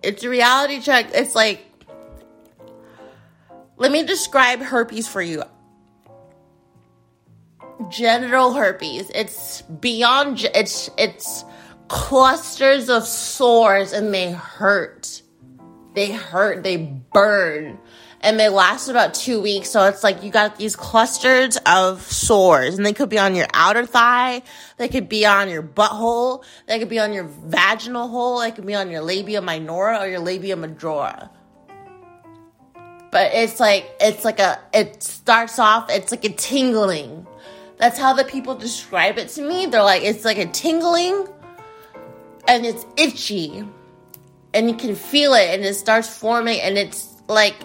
It's 0.04 0.22
a 0.26 0.30
reality 0.30 0.82
check. 0.82 1.12
It's 1.14 1.34
like 1.34 1.66
let 3.78 3.90
me 3.90 4.04
describe 4.04 4.60
herpes 4.60 5.08
for 5.08 5.22
you. 5.22 5.44
Genital 7.90 8.54
herpes. 8.54 9.12
It's 9.14 9.62
beyond 9.62 10.44
it's 10.56 10.90
it's 10.98 11.46
clusters 11.88 12.90
of 12.90 13.06
sores 13.06 13.94
and 13.94 14.14
they 14.14 14.32
hurt. 14.32 15.22
They 15.94 16.12
hurt, 16.12 16.64
they 16.64 16.78
burn. 16.78 17.80
And 18.22 18.40
they 18.40 18.50
last 18.50 18.90
about 18.90 19.14
two 19.14 19.40
weeks. 19.42 19.70
So 19.70 19.86
it's 19.86 20.04
like 20.04 20.24
you 20.24 20.32
got 20.32 20.58
these 20.58 20.76
clusters 20.76 21.58
of 21.68 22.02
sores, 22.02 22.76
and 22.76 22.86
they 22.86 22.94
could 22.94 23.10
be 23.10 23.20
on 23.20 23.36
your 23.36 23.46
outer 23.54 23.86
thigh, 23.86 24.42
they 24.78 24.88
could 24.88 25.08
be 25.08 25.26
on 25.26 25.50
your 25.50 25.62
butthole, 25.62 26.44
they 26.68 26.80
could 26.80 26.90
be 26.90 27.00
on 27.00 27.14
your 27.14 27.26
vaginal 27.26 28.08
hole, 28.08 28.40
they 28.40 28.52
could 28.52 28.66
be 28.66 28.74
on 28.74 28.90
your 28.90 29.02
labia 29.02 29.40
minora 29.42 30.00
or 30.00 30.08
your 30.08 30.20
labia 30.20 30.56
majora 30.56 31.30
but 33.12 33.32
it's 33.34 33.60
like 33.60 33.90
it's 34.00 34.26
like 34.26 34.40
a 34.40 34.60
it 34.74 35.02
starts 35.02 35.60
off 35.60 35.90
it's 35.90 36.12
like 36.12 36.26
a 36.26 36.30
tingling 36.30 37.26
that's 37.78 37.98
how 37.98 38.14
the 38.14 38.24
people 38.24 38.56
describe 38.56 39.18
it 39.18 39.30
to 39.30 39.42
me 39.42 39.66
they're 39.66 39.84
like 39.84 40.04
it's 40.04 40.26
like 40.26 40.38
a 40.38 40.46
tingling 40.48 41.28
and 42.48 42.66
it's 42.66 42.86
itchy 42.96 43.64
and 44.54 44.70
you 44.70 44.76
can 44.76 44.96
feel 44.96 45.34
it 45.34 45.54
and 45.54 45.64
it 45.64 45.74
starts 45.74 46.08
forming 46.08 46.60
and 46.62 46.78
it's 46.78 47.10
like 47.28 47.56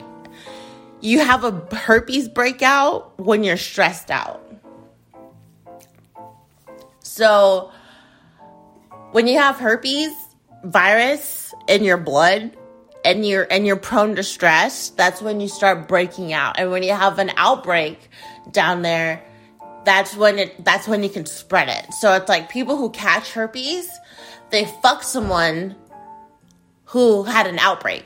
you 1.01 1.19
have 1.19 1.45
a 1.45 1.51
herpes 1.75 2.29
breakout 2.29 3.19
when 3.19 3.45
you're 3.45 3.57
stressed 3.57 4.11
out 4.11 4.41
so 7.01 7.71
when 9.13 9.27
you 9.27 9.39
have 9.39 9.59
herpes 9.59 10.13
virus 10.65 11.55
in 11.69 11.85
your 11.85 11.99
blood 11.99 12.57
and 13.05 13.27
you're 13.27 13.47
and 13.51 13.67
you're 13.67 13.77
prone 13.77 14.17
to 14.17 14.23
stress, 14.23 14.91
that's 14.91 15.21
when 15.21 15.41
you 15.41 15.49
start 15.49 15.89
breaking 15.89 16.33
out. 16.33 16.59
And 16.59 16.71
when 16.71 16.83
you 16.83 16.93
have 16.93 17.19
an 17.19 17.31
outbreak 17.37 18.09
down 18.51 18.83
there, 18.83 19.23
that's 19.85 20.17
when 20.17 20.39
it 20.39 20.65
that's 20.65 20.87
when 20.87 21.03
you 21.03 21.09
can 21.11 21.27
spread 21.27 21.69
it. 21.69 21.93
So 21.95 22.15
it's 22.15 22.29
like 22.29 22.49
people 22.49 22.77
who 22.77 22.91
catch 22.91 23.33
herpes, 23.33 23.89
they 24.51 24.65
fuck 24.83 25.03
someone 25.03 25.77
who 26.87 27.25
had 27.25 27.47
an 27.47 27.59
outbreak. 27.59 28.05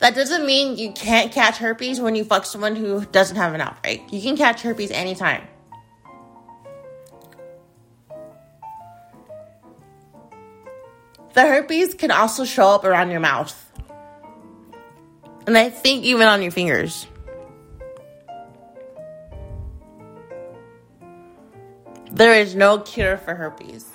That 0.00 0.14
doesn't 0.14 0.44
mean 0.44 0.76
you 0.76 0.92
can't 0.92 1.32
catch 1.32 1.56
herpes 1.56 2.00
when 2.00 2.14
you 2.14 2.24
fuck 2.24 2.44
someone 2.44 2.76
who 2.76 3.06
doesn't 3.06 3.36
have 3.36 3.54
an 3.54 3.60
outbreak. 3.60 4.02
You 4.12 4.20
can 4.20 4.36
catch 4.36 4.60
herpes 4.60 4.90
anytime. 4.90 5.46
The 11.32 11.42
herpes 11.42 11.94
can 11.94 12.10
also 12.10 12.44
show 12.44 12.68
up 12.68 12.84
around 12.84 13.10
your 13.10 13.20
mouth. 13.20 13.60
And 15.46 15.58
I 15.58 15.68
think 15.70 16.04
even 16.04 16.26
on 16.26 16.42
your 16.42 16.52
fingers. 16.52 17.06
There 22.14 22.34
is 22.34 22.54
no 22.54 22.78
cure 22.78 23.16
for 23.18 23.34
herpes. 23.34 23.86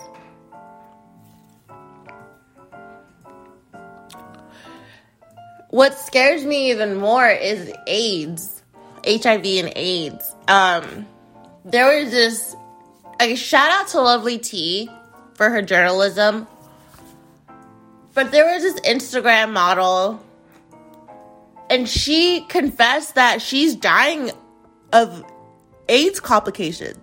What 5.69 5.97
scares 5.97 6.45
me 6.45 6.71
even 6.71 6.95
more 6.95 7.27
is 7.27 7.71
AIDS, 7.87 8.63
HIV 9.05 9.45
and 9.45 9.73
AIDS. 9.75 10.35
Um, 10.47 11.07
there 11.65 11.99
was 11.99 12.11
this, 12.11 12.55
a 13.19 13.35
shout 13.35 13.71
out 13.71 13.87
to 13.89 14.01
Lovely 14.01 14.37
T 14.37 14.89
for 15.35 15.49
her 15.49 15.61
journalism 15.61 16.47
but 18.19 18.31
there 18.31 18.53
was 18.53 18.63
this 18.63 18.79
Instagram 18.81 19.53
model, 19.53 20.21
and 21.69 21.87
she 21.87 22.41
confessed 22.49 23.15
that 23.15 23.41
she's 23.41 23.75
dying 23.75 24.31
of 24.91 25.23
AIDS 25.87 26.19
complications. 26.19 26.97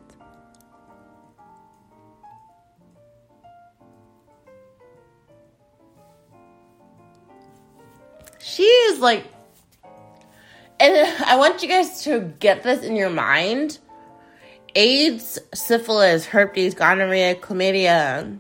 She 8.57 8.63
is 8.63 9.01
like, 9.01 9.27
and 10.81 11.15
I 11.27 11.37
want 11.37 11.63
you 11.63 11.69
guys 11.69 12.05
to 12.05 12.21
get 12.41 12.63
this 12.63 12.83
in 12.83 12.97
your 12.97 13.11
mind. 13.11 13.79
AIDS, 14.75 15.39
syphilis, 15.53 16.25
herpes, 16.25 16.75
gonorrhea, 16.75 17.35
chlamydia, 17.35 18.39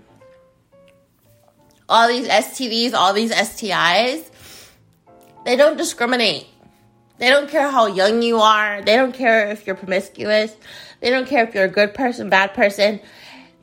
all 1.87 2.09
these 2.09 2.29
STDs, 2.29 2.95
all 2.95 3.13
these 3.13 3.31
STIs, 3.31 4.31
they 5.45 5.57
don't 5.57 5.77
discriminate. 5.77 6.47
They 7.19 7.29
don't 7.29 7.49
care 7.51 7.71
how 7.71 7.87
young 7.87 8.23
you 8.23 8.39
are. 8.39 8.83
They 8.83 8.97
don't 8.97 9.15
care 9.15 9.51
if 9.51 9.67
you're 9.67 9.77
promiscuous. 9.77 10.55
They 11.01 11.11
don't 11.11 11.27
care 11.27 11.47
if 11.47 11.55
you're 11.55 11.65
a 11.65 11.69
good 11.69 11.93
person, 11.93 12.31
bad 12.31 12.55
person. 12.55 13.01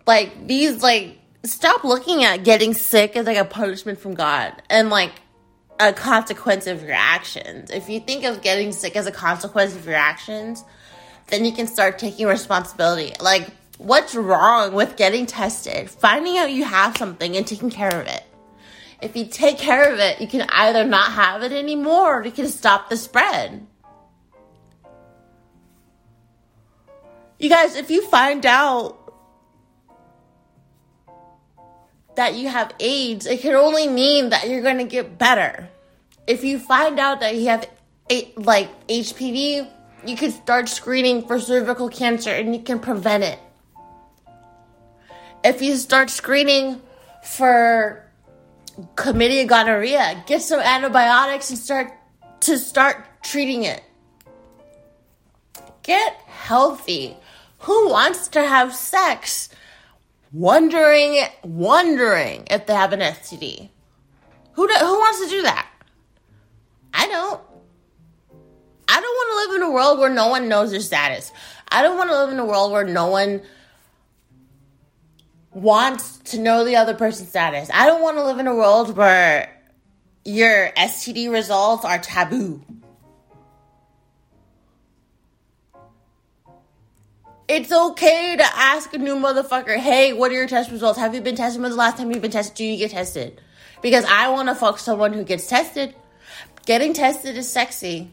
Like 0.06 0.48
these 0.48 0.84
like 0.84 1.18
stop 1.44 1.84
looking 1.84 2.24
at 2.24 2.44
getting 2.44 2.76
sick 2.76 3.16
as 3.16 3.26
like 3.26 3.38
a 3.38 3.46
punishment 3.46 4.00
from 4.00 4.14
God 4.14 4.62
and 4.70 4.90
like 4.90 5.12
a 5.90 5.94
consequence 5.94 6.68
of 6.68 6.82
your 6.84 6.94
actions. 6.94 7.72
If 7.72 7.90
you 7.90 8.00
think 8.00 8.24
of 8.24 8.42
getting 8.42 8.72
sick 8.72 8.96
as 8.96 9.08
a 9.08 9.12
consequence 9.12 9.76
of 9.76 9.86
your 9.86 9.96
actions, 9.96 10.64
then 11.28 11.46
you 11.46 11.52
can 11.52 11.68
start 11.68 12.00
taking 12.00 12.28
responsibility. 12.28 13.14
Like 13.20 13.50
what's 13.78 14.16
wrong 14.16 14.74
with 14.74 14.96
getting 14.96 15.26
tested, 15.26 15.90
finding 15.90 16.38
out 16.38 16.52
you 16.52 16.64
have 16.64 16.98
something 16.98 17.36
and 17.36 17.46
taking 17.46 17.70
care 17.70 18.02
of 18.02 18.08
it? 18.08 18.24
If 19.02 19.16
you 19.18 19.26
take 19.26 19.58
care 19.58 19.92
of 19.92 20.00
it, 20.00 20.22
you 20.22 20.28
can 20.28 20.48
either 20.50 20.86
not 20.86 21.12
have 21.12 21.44
it 21.44 21.52
anymore 21.52 22.20
or 22.20 22.26
you 22.26 22.32
can 22.32 22.48
stop 22.48 22.90
the 22.90 22.96
spread. 22.96 23.68
You 27.38 27.50
guys, 27.50 27.76
if 27.76 27.92
you 27.92 28.08
find 28.08 28.46
out 28.46 29.03
that 32.16 32.36
you 32.36 32.50
have 32.50 32.74
AIDS, 32.80 33.26
it 33.26 33.42
can 33.42 33.56
only 33.56 33.88
mean 33.88 34.30
that 34.30 34.50
you're 34.50 34.62
going 34.62 34.78
to 34.78 34.84
get 34.84 35.18
better. 35.18 35.70
If 36.28 36.44
you 36.44 36.60
find 36.60 37.00
out 37.00 37.20
that 37.20 37.36
you 37.36 37.48
have 37.48 37.68
like 38.36 38.70
HPV, 38.88 39.68
you 40.06 40.16
can 40.16 40.32
start 40.32 40.70
screening 40.70 41.26
for 41.26 41.40
cervical 41.40 41.90
cancer 41.90 42.30
and 42.30 42.56
you 42.56 42.62
can 42.62 42.80
prevent 42.80 43.24
it. 43.24 43.40
If 45.44 45.62
you 45.62 45.76
start 45.76 46.10
screening 46.10 46.82
for 47.24 48.06
chlamydia 48.96 49.48
gonorrhea, 49.48 50.24
get 50.26 50.42
some 50.42 50.60
antibiotics 50.60 51.50
and 51.50 51.60
start 51.60 51.94
to 52.42 52.58
start 52.58 53.06
treating 53.24 53.64
it. 53.64 53.84
Get 55.84 56.14
healthy. 56.28 57.18
Who 57.60 57.90
wants 57.90 58.28
to 58.30 58.46
have 58.46 58.74
sex 58.74 59.50
wondering 60.34 61.24
wondering 61.44 62.46
if 62.50 62.66
they 62.66 62.74
have 62.74 62.92
an 62.92 63.00
STD? 63.00 63.70
Who 64.54 64.68
do, 64.68 64.74
who 64.74 65.00
wants 65.00 65.24
to 65.24 65.30
do 65.30 65.42
that? 65.44 65.70
I 66.94 67.08
don't. 67.08 67.42
I 68.88 69.00
don't 69.00 69.04
want 69.04 69.30
to 69.32 69.52
live 69.52 69.62
in 69.62 69.68
a 69.68 69.72
world 69.72 70.00
where 70.00 70.10
no 70.10 70.28
one 70.28 70.50
knows 70.50 70.72
their 70.72 70.82
status. 70.82 71.32
I 71.70 71.82
don't 71.82 71.98
want 71.98 72.10
to 72.10 72.18
live 72.18 72.32
in 72.32 72.40
a 72.40 72.46
world 72.46 72.72
where 72.72 72.84
no 72.84 73.08
one 73.08 73.42
wants 75.52 76.18
to 76.20 76.40
know 76.40 76.66
the 76.66 76.76
other 76.76 76.94
person's 76.94 77.30
status. 77.30 77.70
I 77.74 77.86
don't 77.86 78.02
want 78.02 78.18
to 78.18 78.24
live 78.24 78.40
in 78.40 78.48
a 78.48 78.54
world 78.54 78.96
where 78.96 79.50
your 80.26 80.72
STD 80.78 81.32
results 81.32 81.86
are 81.86 81.98
taboo. 81.98 82.64
It's 87.48 87.72
okay 87.72 88.36
to 88.38 88.44
ask 88.44 88.94
a 88.94 88.98
new 88.98 89.16
motherfucker, 89.16 89.78
hey, 89.78 90.14
what 90.14 90.32
are 90.32 90.36
your 90.36 90.48
test 90.48 90.72
results? 90.72 90.98
Have 90.98 91.14
you 91.14 91.22
been 91.22 91.36
tested? 91.36 91.62
When's 91.62 91.76
the 91.76 91.80
last 91.80 91.98
time 91.98 92.12
you've 92.12 92.22
been 92.22 92.32
tested? 92.32 92.56
Do 92.56 92.64
you 92.64 92.78
get 92.78 92.92
tested? 92.92 93.42
Because 93.82 94.06
I 94.06 94.30
want 94.30 94.50
to 94.50 94.56
fuck 94.56 94.80
someone 94.80 95.14
who 95.14 95.24
gets 95.24 95.48
tested. 95.48 95.94
Getting 96.66 96.94
tested 96.94 97.36
is 97.36 97.52
sexy. 97.52 98.12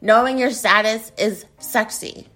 Knowing 0.00 0.38
your 0.38 0.50
status 0.50 1.10
is 1.18 1.44
sexy 1.58 2.28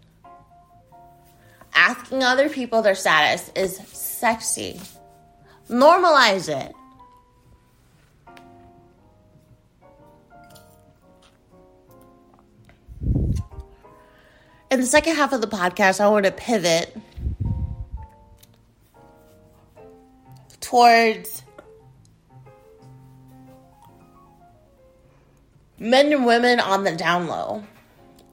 asking 1.79 2.23
other 2.23 2.49
people 2.49 2.83
their 2.83 2.95
status 2.95 3.51
is 3.55 3.77
sexy. 3.93 4.81
Normalize 5.71 6.49
it. 6.49 6.75
In 14.71 14.81
the 14.81 14.87
second 14.87 15.17
half 15.17 15.33
of 15.33 15.41
the 15.41 15.47
podcast, 15.47 15.99
I 15.99 16.09
want 16.09 16.27
to 16.27 16.31
pivot 16.31 16.95
towards 20.61 21.43
men 25.79 26.13
and 26.13 26.27
women 26.27 26.61
on 26.61 26.85
the 26.85 26.95
down 26.95 27.29
low 27.29 27.65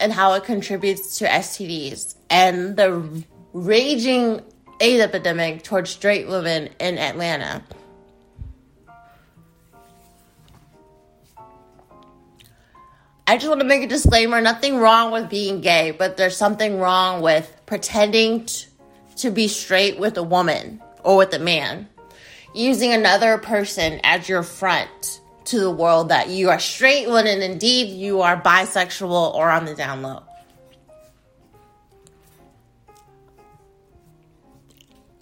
and 0.01 0.11
how 0.11 0.33
it 0.33 0.43
contributes 0.43 1.19
to 1.19 1.25
STDs 1.25 2.15
and 2.29 2.75
the 2.75 3.23
raging 3.53 4.41
AIDS 4.81 5.01
epidemic 5.01 5.63
towards 5.63 5.89
straight 5.89 6.27
women 6.27 6.69
in 6.81 6.97
Atlanta. 6.97 7.63
I 13.27 13.37
just 13.37 13.47
want 13.47 13.59
to 13.61 13.65
make 13.65 13.81
a 13.81 13.87
disclaimer 13.87 14.39
nothing 14.39 14.77
wrong 14.77 15.11
with 15.11 15.29
being 15.29 15.61
gay, 15.61 15.89
but 15.89 16.15
there's 16.15 16.37
something 16.37 16.77
wrong 16.77 17.21
with 17.21 17.51
pretending 17.65 18.45
t- 18.45 18.67
to 19.17 19.31
be 19.31 19.47
straight 19.47 19.97
with 19.97 20.15
a 20.17 20.23
woman 20.23 20.79
or 21.03 21.17
with 21.17 21.33
a 21.33 21.39
man. 21.39 21.89
Using 22.53 22.93
another 22.93 23.39
person 23.39 23.99
as 24.03 24.29
your 24.29 24.43
front 24.43 25.21
to 25.45 25.59
the 25.59 25.71
world 25.71 26.09
that 26.09 26.29
you 26.29 26.51
are 26.51 26.59
straight 26.59 27.09
when 27.09 27.25
in 27.25 27.41
indeed 27.41 27.89
you 27.89 28.21
are 28.21 28.39
bisexual 28.39 29.33
or 29.33 29.49
on 29.49 29.65
the 29.65 29.73
down 29.73 30.03
low. 30.03 30.21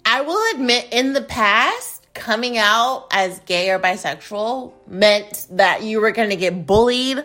I 0.04 0.20
will 0.20 0.54
admit, 0.54 0.88
in 0.92 1.14
the 1.14 1.22
past, 1.22 2.06
coming 2.12 2.58
out 2.58 3.06
as 3.10 3.40
gay 3.40 3.70
or 3.70 3.78
bisexual 3.78 4.72
meant 4.86 5.46
that 5.52 5.82
you 5.82 6.00
were 6.00 6.12
going 6.12 6.30
to 6.30 6.36
get 6.36 6.66
bullied, 6.66 7.24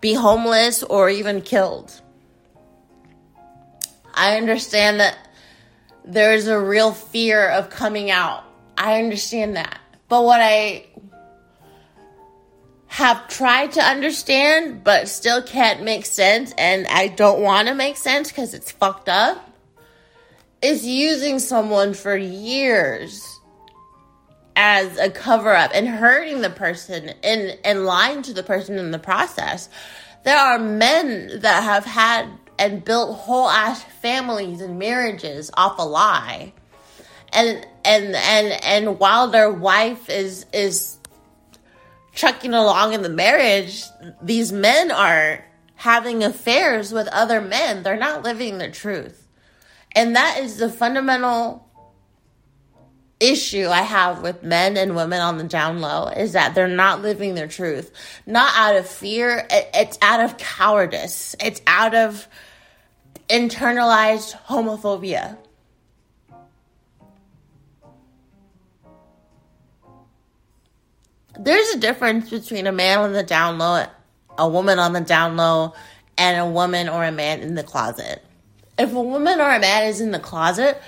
be 0.00 0.14
homeless, 0.14 0.82
or 0.82 1.10
even 1.10 1.42
killed. 1.42 2.00
I 4.14 4.36
understand 4.36 5.00
that 5.00 5.16
there's 6.04 6.46
a 6.46 6.58
real 6.58 6.92
fear 6.92 7.48
of 7.48 7.70
coming 7.70 8.10
out. 8.10 8.44
I 8.76 9.00
understand 9.00 9.56
that. 9.56 9.78
But 10.08 10.24
what 10.24 10.40
I 10.40 10.86
have 12.86 13.28
tried 13.28 13.72
to 13.72 13.80
understand, 13.80 14.82
but 14.82 15.08
still 15.08 15.42
can't 15.42 15.82
make 15.82 16.04
sense, 16.06 16.52
and 16.58 16.86
I 16.88 17.08
don't 17.08 17.40
want 17.40 17.68
to 17.68 17.74
make 17.74 17.96
sense 17.96 18.28
because 18.28 18.54
it's 18.54 18.72
fucked 18.72 19.08
up 19.08 19.46
is 20.62 20.84
using 20.86 21.38
someone 21.38 21.94
for 21.94 22.16
years 22.16 23.29
as 24.62 24.98
a 24.98 25.08
cover 25.08 25.56
up 25.56 25.70
and 25.72 25.88
hurting 25.88 26.42
the 26.42 26.50
person 26.50 27.14
and, 27.24 27.58
and 27.64 27.86
lying 27.86 28.20
to 28.20 28.34
the 28.34 28.42
person 28.42 28.78
in 28.78 28.90
the 28.90 28.98
process. 28.98 29.70
There 30.22 30.36
are 30.36 30.58
men 30.58 31.40
that 31.40 31.62
have 31.62 31.86
had 31.86 32.28
and 32.58 32.84
built 32.84 33.16
whole 33.16 33.48
ass 33.48 33.82
families 34.02 34.60
and 34.60 34.78
marriages 34.78 35.50
off 35.54 35.78
a 35.78 35.82
lie. 35.82 36.52
And 37.32 37.66
and 37.86 38.14
and 38.14 38.62
and 38.62 38.98
while 38.98 39.28
their 39.28 39.50
wife 39.50 40.10
is 40.10 40.44
is 40.52 40.98
trucking 42.14 42.52
along 42.52 42.92
in 42.92 43.00
the 43.00 43.08
marriage, 43.08 43.84
these 44.20 44.52
men 44.52 44.90
are 44.90 45.42
having 45.76 46.22
affairs 46.22 46.92
with 46.92 47.08
other 47.08 47.40
men. 47.40 47.82
They're 47.82 47.96
not 47.96 48.24
living 48.24 48.58
the 48.58 48.70
truth. 48.70 49.26
And 49.92 50.16
that 50.16 50.38
is 50.40 50.58
the 50.58 50.68
fundamental 50.68 51.69
issue 53.20 53.68
I 53.68 53.82
have 53.82 54.22
with 54.22 54.42
men 54.42 54.76
and 54.76 54.96
women 54.96 55.20
on 55.20 55.38
the 55.38 55.44
down 55.44 55.80
low 55.80 56.06
is 56.06 56.32
that 56.32 56.54
they're 56.54 56.66
not 56.66 57.02
living 57.02 57.34
their 57.34 57.46
truth. 57.46 57.92
Not 58.26 58.52
out 58.56 58.76
of 58.76 58.88
fear, 58.88 59.46
it's 59.50 59.98
out 60.02 60.20
of 60.20 60.38
cowardice. 60.38 61.36
It's 61.40 61.60
out 61.66 61.94
of 61.94 62.26
internalized 63.28 64.36
homophobia. 64.46 65.36
There's 71.38 71.68
a 71.70 71.78
difference 71.78 72.28
between 72.30 72.66
a 72.66 72.72
man 72.72 72.98
on 72.98 73.12
the 73.12 73.22
down 73.22 73.58
low, 73.58 73.86
a 74.36 74.48
woman 74.48 74.78
on 74.78 74.92
the 74.92 75.00
down 75.00 75.36
low, 75.36 75.74
and 76.18 76.40
a 76.40 76.50
woman 76.50 76.88
or 76.88 77.04
a 77.04 77.12
man 77.12 77.40
in 77.40 77.54
the 77.54 77.62
closet 77.62 78.24
if 78.80 78.94
a 78.94 79.02
woman 79.02 79.40
or 79.40 79.50
a 79.50 79.60
man 79.60 79.84
is 79.88 80.00
in 80.00 80.10
the 80.10 80.18
closet, 80.18 80.80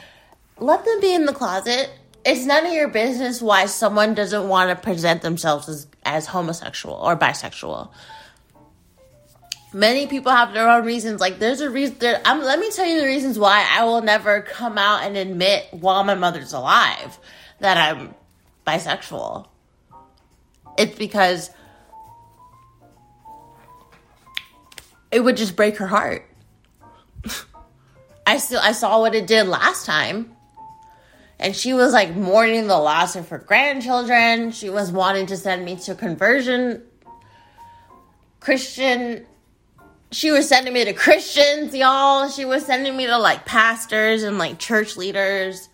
let 0.58 0.84
them 0.84 1.00
be 1.00 1.14
in 1.14 1.26
the 1.26 1.32
closet. 1.32 1.90
It's 2.24 2.44
none 2.44 2.66
of 2.66 2.72
your 2.72 2.88
business 2.88 3.42
why 3.42 3.66
someone 3.66 4.14
doesn't 4.14 4.48
want 4.48 4.70
to 4.70 4.76
present 4.76 5.22
themselves 5.22 5.68
as, 5.68 5.86
as 6.04 6.26
homosexual 6.26 6.94
or 6.94 7.16
bisexual. 7.16 7.90
many 9.72 10.06
people 10.06 10.30
have 10.30 10.52
their 10.52 10.68
own 10.68 10.84
reasons. 10.84 11.20
Like 11.20 11.40
there's 11.40 11.60
a 11.60 11.68
reason. 11.68 11.96
There, 11.98 12.20
I'm, 12.24 12.42
let 12.42 12.60
me 12.60 12.70
tell 12.70 12.86
you 12.86 13.00
the 13.00 13.06
reasons 13.06 13.38
why 13.38 13.66
I 13.68 13.84
will 13.84 14.02
never 14.02 14.40
come 14.40 14.78
out 14.78 15.02
and 15.02 15.16
admit 15.16 15.66
while 15.72 16.04
my 16.04 16.14
mother's 16.14 16.52
alive 16.52 17.18
that 17.58 17.76
I'm 17.76 18.14
bisexual. 18.66 19.48
It's 20.78 20.96
because 20.96 21.50
it 25.10 25.20
would 25.20 25.36
just 25.36 25.56
break 25.56 25.78
her 25.78 25.88
heart. 25.88 26.24
I 28.26 28.38
still 28.38 28.60
I 28.60 28.72
saw 28.72 29.00
what 29.00 29.16
it 29.16 29.26
did 29.26 29.48
last 29.48 29.86
time. 29.86 30.31
And 31.42 31.54
she 31.54 31.74
was 31.74 31.92
like 31.92 32.14
mourning 32.14 32.68
the 32.68 32.78
loss 32.78 33.16
of 33.16 33.28
her 33.28 33.38
grandchildren. 33.38 34.52
She 34.52 34.70
was 34.70 34.90
wanting 34.90 35.26
to 35.26 35.36
send 35.36 35.64
me 35.64 35.76
to 35.76 35.94
conversion 35.94 36.82
Christian 38.40 39.26
she 40.12 40.30
was 40.30 40.46
sending 40.46 40.74
me 40.74 40.84
to 40.84 40.92
Christians, 40.92 41.74
y'all. 41.74 42.28
She 42.28 42.44
was 42.44 42.64
sending 42.66 42.96
me 42.96 43.06
to 43.06 43.16
like 43.16 43.46
pastors 43.46 44.22
and 44.22 44.38
like 44.38 44.58
church 44.58 44.96
leaders. 44.96 45.68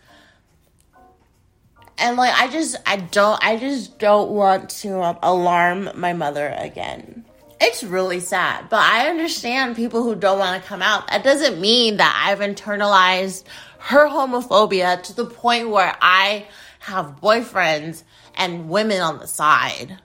And 1.99 2.17
like 2.17 2.33
I 2.33 2.49
just 2.49 2.77
I 2.87 2.97
don't 2.97 3.45
I 3.45 3.57
just 3.57 3.99
don't 3.99 4.31
want 4.31 4.71
to 4.71 5.03
um, 5.03 5.19
alarm 5.23 5.91
my 5.97 6.13
mother 6.13 6.55
again. 6.57 7.25
It's 7.61 7.83
really 7.83 8.21
sad, 8.21 8.69
but 8.71 8.79
I 8.79 9.09
understand 9.09 9.75
people 9.75 10.05
who 10.05 10.15
don't 10.15 10.39
want 10.39 10.63
to 10.63 10.69
come 10.69 10.81
out. 10.81 11.09
That 11.09 11.25
doesn't 11.25 11.61
mean 11.61 11.97
that 11.97 12.25
I've 12.25 12.39
internalized 12.39 13.43
her 13.79 14.09
homophobia 14.09 15.03
to 15.05 15.15
the 15.15 15.25
point 15.25 15.71
where 15.71 15.97
I 16.01 16.47
have 16.81 17.21
boyfriends 17.21 18.03
and 18.37 18.69
women 18.69 19.01
on 19.01 19.19
the 19.19 19.27
side. 19.27 19.99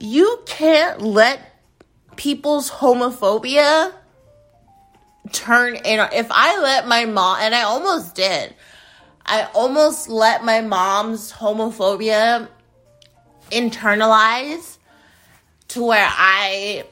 You 0.00 0.42
can't 0.46 1.02
let 1.02 1.40
people's 2.16 2.70
homophobia 2.70 3.92
turn 5.32 5.76
in. 5.76 6.00
If 6.12 6.28
I 6.30 6.60
let 6.60 6.86
my 6.86 7.04
mom, 7.04 7.38
and 7.40 7.54
I 7.54 7.62
almost 7.62 8.14
did, 8.14 8.54
I 9.26 9.48
almost 9.54 10.08
let 10.08 10.44
my 10.44 10.60
mom's 10.62 11.32
homophobia 11.32 12.48
internalize 13.50 14.78
to 15.68 15.84
where 15.84 16.08
I 16.08 16.84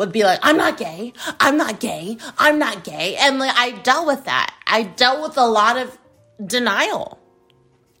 would 0.00 0.12
be 0.12 0.24
like, 0.24 0.40
I'm 0.42 0.56
not 0.56 0.78
gay, 0.78 1.12
I'm 1.38 1.58
not 1.58 1.78
gay, 1.78 2.16
I'm 2.38 2.58
not 2.58 2.84
gay. 2.84 3.16
And 3.16 3.38
like 3.38 3.54
I 3.54 3.72
dealt 3.72 4.06
with 4.06 4.24
that. 4.24 4.50
I 4.66 4.84
dealt 4.84 5.20
with 5.20 5.36
a 5.36 5.46
lot 5.46 5.76
of 5.76 5.98
denial. 6.44 7.20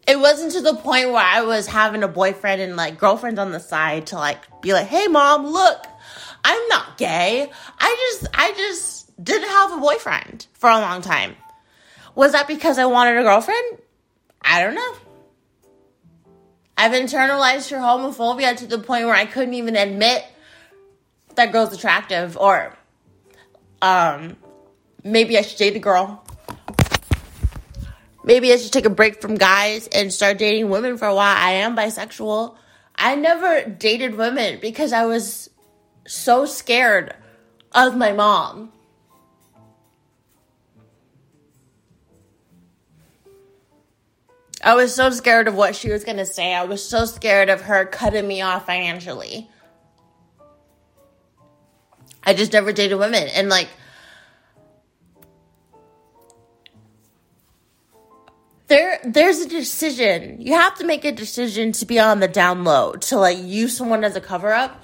It 0.08 0.18
wasn't 0.18 0.52
to 0.52 0.62
the 0.62 0.74
point 0.76 1.10
where 1.10 1.22
I 1.22 1.42
was 1.42 1.66
having 1.66 2.02
a 2.02 2.08
boyfriend 2.08 2.62
and 2.62 2.74
like 2.74 2.98
girlfriends 2.98 3.38
on 3.38 3.52
the 3.52 3.60
side 3.60 4.06
to 4.08 4.16
like 4.16 4.62
be 4.62 4.72
like, 4.72 4.86
hey 4.86 5.08
mom, 5.08 5.46
look, 5.46 5.84
I'm 6.42 6.68
not 6.68 6.96
gay. 6.96 7.50
I 7.78 8.10
just 8.10 8.30
I 8.32 8.52
just 8.52 9.22
didn't 9.22 9.50
have 9.50 9.74
a 9.74 9.76
boyfriend 9.76 10.46
for 10.54 10.70
a 10.70 10.80
long 10.80 11.02
time. 11.02 11.36
Was 12.14 12.32
that 12.32 12.48
because 12.48 12.78
I 12.78 12.86
wanted 12.86 13.18
a 13.18 13.22
girlfriend? 13.24 13.78
I 14.40 14.62
don't 14.62 14.74
know. 14.74 14.94
I've 16.78 16.92
internalized 16.92 17.70
her 17.72 17.76
homophobia 17.76 18.56
to 18.56 18.66
the 18.66 18.78
point 18.78 19.04
where 19.04 19.14
I 19.14 19.26
couldn't 19.26 19.52
even 19.52 19.76
admit 19.76 20.24
that 21.36 21.52
girl's 21.52 21.72
attractive 21.72 22.36
or 22.36 22.76
um 23.82 24.36
maybe 25.02 25.38
I 25.38 25.42
should 25.42 25.58
date 25.58 25.76
a 25.76 25.78
girl. 25.78 26.24
Maybe 28.22 28.52
I 28.52 28.56
should 28.56 28.72
take 28.72 28.84
a 28.84 28.90
break 28.90 29.22
from 29.22 29.36
guys 29.36 29.88
and 29.88 30.12
start 30.12 30.38
dating 30.38 30.68
women 30.68 30.98
for 30.98 31.06
a 31.06 31.14
while. 31.14 31.36
I 31.36 31.52
am 31.52 31.74
bisexual. 31.74 32.54
I 32.94 33.16
never 33.16 33.64
dated 33.64 34.16
women 34.16 34.58
because 34.60 34.92
I 34.92 35.06
was 35.06 35.48
so 36.06 36.44
scared 36.44 37.14
of 37.72 37.96
my 37.96 38.12
mom. 38.12 38.72
I 44.62 44.74
was 44.74 44.94
so 44.94 45.08
scared 45.08 45.48
of 45.48 45.54
what 45.54 45.74
she 45.74 45.90
was 45.90 46.04
going 46.04 46.18
to 46.18 46.26
say. 46.26 46.54
I 46.54 46.64
was 46.64 46.86
so 46.86 47.06
scared 47.06 47.48
of 47.48 47.62
her 47.62 47.86
cutting 47.86 48.28
me 48.28 48.42
off 48.42 48.66
financially. 48.66 49.48
I 52.22 52.34
just 52.34 52.52
never 52.52 52.72
dated 52.72 52.98
women. 52.98 53.28
And 53.28 53.48
like, 53.48 53.68
there 58.68 59.00
there's 59.04 59.40
a 59.40 59.48
decision. 59.48 60.40
You 60.40 60.54
have 60.54 60.76
to 60.76 60.86
make 60.86 61.04
a 61.04 61.12
decision 61.12 61.72
to 61.72 61.86
be 61.86 61.98
on 61.98 62.20
the 62.20 62.28
down 62.28 62.64
low, 62.64 62.92
to 62.92 63.18
like 63.18 63.38
use 63.38 63.76
someone 63.76 64.04
as 64.04 64.16
a 64.16 64.20
cover 64.20 64.52
up, 64.52 64.82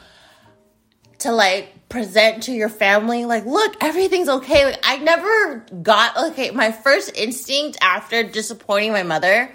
to 1.19 1.33
like 1.33 1.89
present 1.89 2.43
to 2.43 2.53
your 2.53 2.69
family, 2.69 3.25
like, 3.25 3.47
look, 3.47 3.77
everything's 3.81 4.29
okay. 4.29 4.65
Like 4.67 4.81
I 4.83 4.99
never 4.99 5.65
got 5.83 6.17
okay, 6.33 6.51
my 6.51 6.73
first 6.73 7.17
instinct 7.17 7.79
after 7.81 8.23
disappointing 8.25 8.93
my 8.93 9.05
mother 9.05 9.55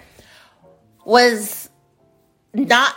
was 1.04 1.68
not 2.54 2.94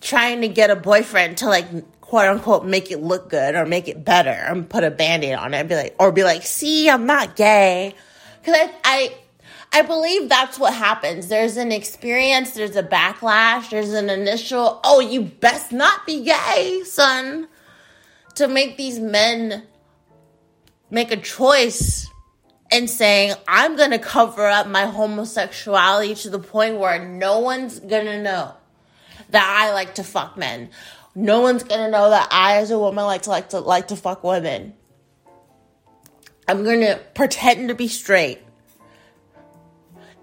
trying 0.00 0.40
to 0.40 0.48
get 0.48 0.70
a 0.70 0.76
boyfriend 0.76 1.38
to 1.38 1.46
like 1.46 1.66
quote 2.12 2.28
unquote 2.28 2.66
make 2.66 2.90
it 2.90 3.00
look 3.00 3.30
good 3.30 3.54
or 3.54 3.64
make 3.64 3.88
it 3.88 4.04
better 4.04 4.28
and 4.28 4.68
put 4.68 4.84
a 4.84 4.90
band-aid 4.90 5.32
on 5.32 5.54
it 5.54 5.60
and 5.60 5.68
be 5.70 5.74
like 5.74 5.96
or 5.98 6.12
be 6.12 6.22
like 6.22 6.42
see 6.42 6.90
i'm 6.90 7.06
not 7.06 7.36
gay 7.36 7.94
because 8.38 8.54
I, 8.54 8.70
I 8.84 9.78
i 9.78 9.80
believe 9.80 10.28
that's 10.28 10.58
what 10.58 10.74
happens 10.74 11.28
there's 11.28 11.56
an 11.56 11.72
experience 11.72 12.50
there's 12.50 12.76
a 12.76 12.82
backlash 12.82 13.70
there's 13.70 13.94
an 13.94 14.10
initial 14.10 14.78
oh 14.84 15.00
you 15.00 15.22
best 15.22 15.72
not 15.72 16.04
be 16.04 16.22
gay 16.22 16.82
son 16.84 17.48
to 18.34 18.46
make 18.46 18.76
these 18.76 18.98
men 18.98 19.62
make 20.90 21.12
a 21.12 21.16
choice 21.16 22.06
and 22.70 22.88
saying, 22.88 23.34
I'm 23.46 23.76
to 23.90 23.98
cover 23.98 24.46
up 24.46 24.66
my 24.66 24.86
homosexuality 24.86 26.14
to 26.22 26.30
the 26.30 26.38
point 26.38 26.78
where 26.78 27.06
no 27.06 27.40
one's 27.40 27.78
to 28.06 28.22
know 28.22 28.54
that 29.28 29.58
I 29.60 29.72
like 29.74 29.96
to 29.96 30.04
fuck 30.04 30.38
men. 30.38 30.70
No 31.14 31.40
one's 31.40 31.62
to 31.80 31.90
know 31.90 32.10
that 32.10 32.28
I 32.30 32.56
as 32.56 32.70
a 32.70 32.78
woman 32.78 33.04
like 33.04 33.22
to 33.22 33.30
like 33.30 33.50
to 33.50 33.60
like 33.60 33.88
to 33.88 33.96
fuck 33.96 34.24
women. 34.24 34.74
I'm 36.48 36.64
to 36.64 37.00
pretend 37.14 37.68
to 37.68 37.74
be 37.74 37.88
straight. 37.88 38.40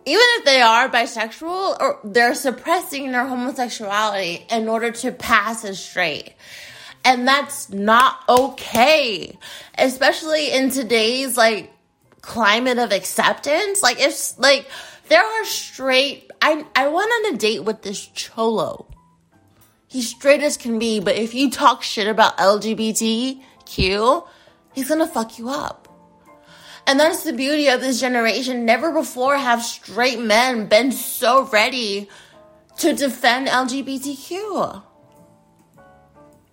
Even 0.05 0.25
if 0.37 0.45
they 0.45 0.61
are 0.61 0.89
bisexual 0.89 1.79
or 1.79 1.99
they're 2.03 2.33
suppressing 2.33 3.11
their 3.11 3.27
homosexuality 3.27 4.45
in 4.49 4.67
order 4.67 4.91
to 4.91 5.11
pass 5.11 5.63
as 5.63 5.83
straight. 5.83 6.33
And 7.05 7.27
that's 7.27 7.69
not 7.69 8.23
okay. 8.27 9.37
Especially 9.77 10.51
in 10.51 10.71
today's 10.71 11.37
like 11.37 11.71
climate 12.21 12.79
of 12.79 12.91
acceptance. 12.91 13.83
Like 13.83 13.99
if 13.99 14.37
like 14.39 14.67
there 15.07 15.23
are 15.23 15.45
straight 15.45 16.29
I 16.41 16.65
I 16.75 16.87
went 16.87 17.11
on 17.11 17.35
a 17.35 17.37
date 17.37 17.63
with 17.63 17.83
this 17.83 18.05
cholo. 18.07 18.87
He's 19.89 20.09
straight 20.09 20.41
as 20.43 20.55
can 20.55 20.77
be, 20.77 20.99
but 20.99 21.15
if 21.15 21.33
you 21.33 21.49
talk 21.49 21.81
shit 21.81 22.07
about 22.07 22.37
LGBTQ, 22.37 24.27
he's 24.73 24.87
gonna 24.87 25.07
fuck 25.07 25.39
you 25.39 25.49
up. 25.49 25.87
And 26.85 26.99
that's 26.99 27.23
the 27.23 27.33
beauty 27.33 27.69
of 27.69 27.81
this 27.81 27.99
generation. 27.99 28.65
Never 28.65 28.91
before 28.91 29.35
have 29.35 29.63
straight 29.63 30.19
men 30.19 30.67
been 30.67 30.91
so 30.91 31.45
ready 31.47 32.07
to 32.77 32.93
defend 32.93 33.47
LGBTQ. 33.47 34.83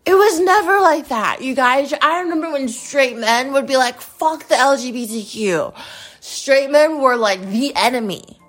It 0.07 0.15
was 0.15 0.41
never 0.41 0.81
like 0.81 1.09
that, 1.09 1.43
you 1.43 1.55
guys. 1.55 1.93
I 2.01 2.21
remember 2.21 2.51
when 2.51 2.69
straight 2.69 3.19
men 3.19 3.53
would 3.53 3.67
be 3.67 3.77
like, 3.77 4.01
fuck 4.01 4.49
the 4.49 4.55
LGBTQ. 4.55 5.75
Straight 6.21 6.71
men 6.71 7.01
were 7.03 7.17
like 7.17 7.43
the 7.43 7.77
enemy. 7.77 8.41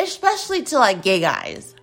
Especially 0.00 0.62
to 0.62 0.78
like 0.78 1.02
gay 1.02 1.20
guys. 1.20 1.74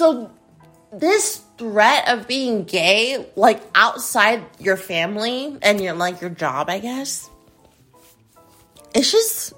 So, 0.00 0.30
this 0.94 1.42
threat 1.58 2.08
of 2.08 2.26
being 2.26 2.64
gay, 2.64 3.28
like 3.36 3.60
outside 3.74 4.42
your 4.58 4.78
family 4.78 5.58
and 5.60 5.78
your 5.78 5.92
like 5.92 6.22
your 6.22 6.30
job, 6.30 6.70
I 6.70 6.78
guess, 6.78 7.28
it's 8.94 9.12
just 9.12 9.52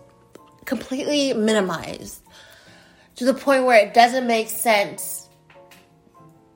completely 0.64 1.32
minimized 1.32 2.20
to 3.14 3.24
the 3.24 3.34
point 3.34 3.66
where 3.66 3.86
it 3.86 3.94
doesn't 3.94 4.26
make 4.26 4.48
sense 4.48 5.28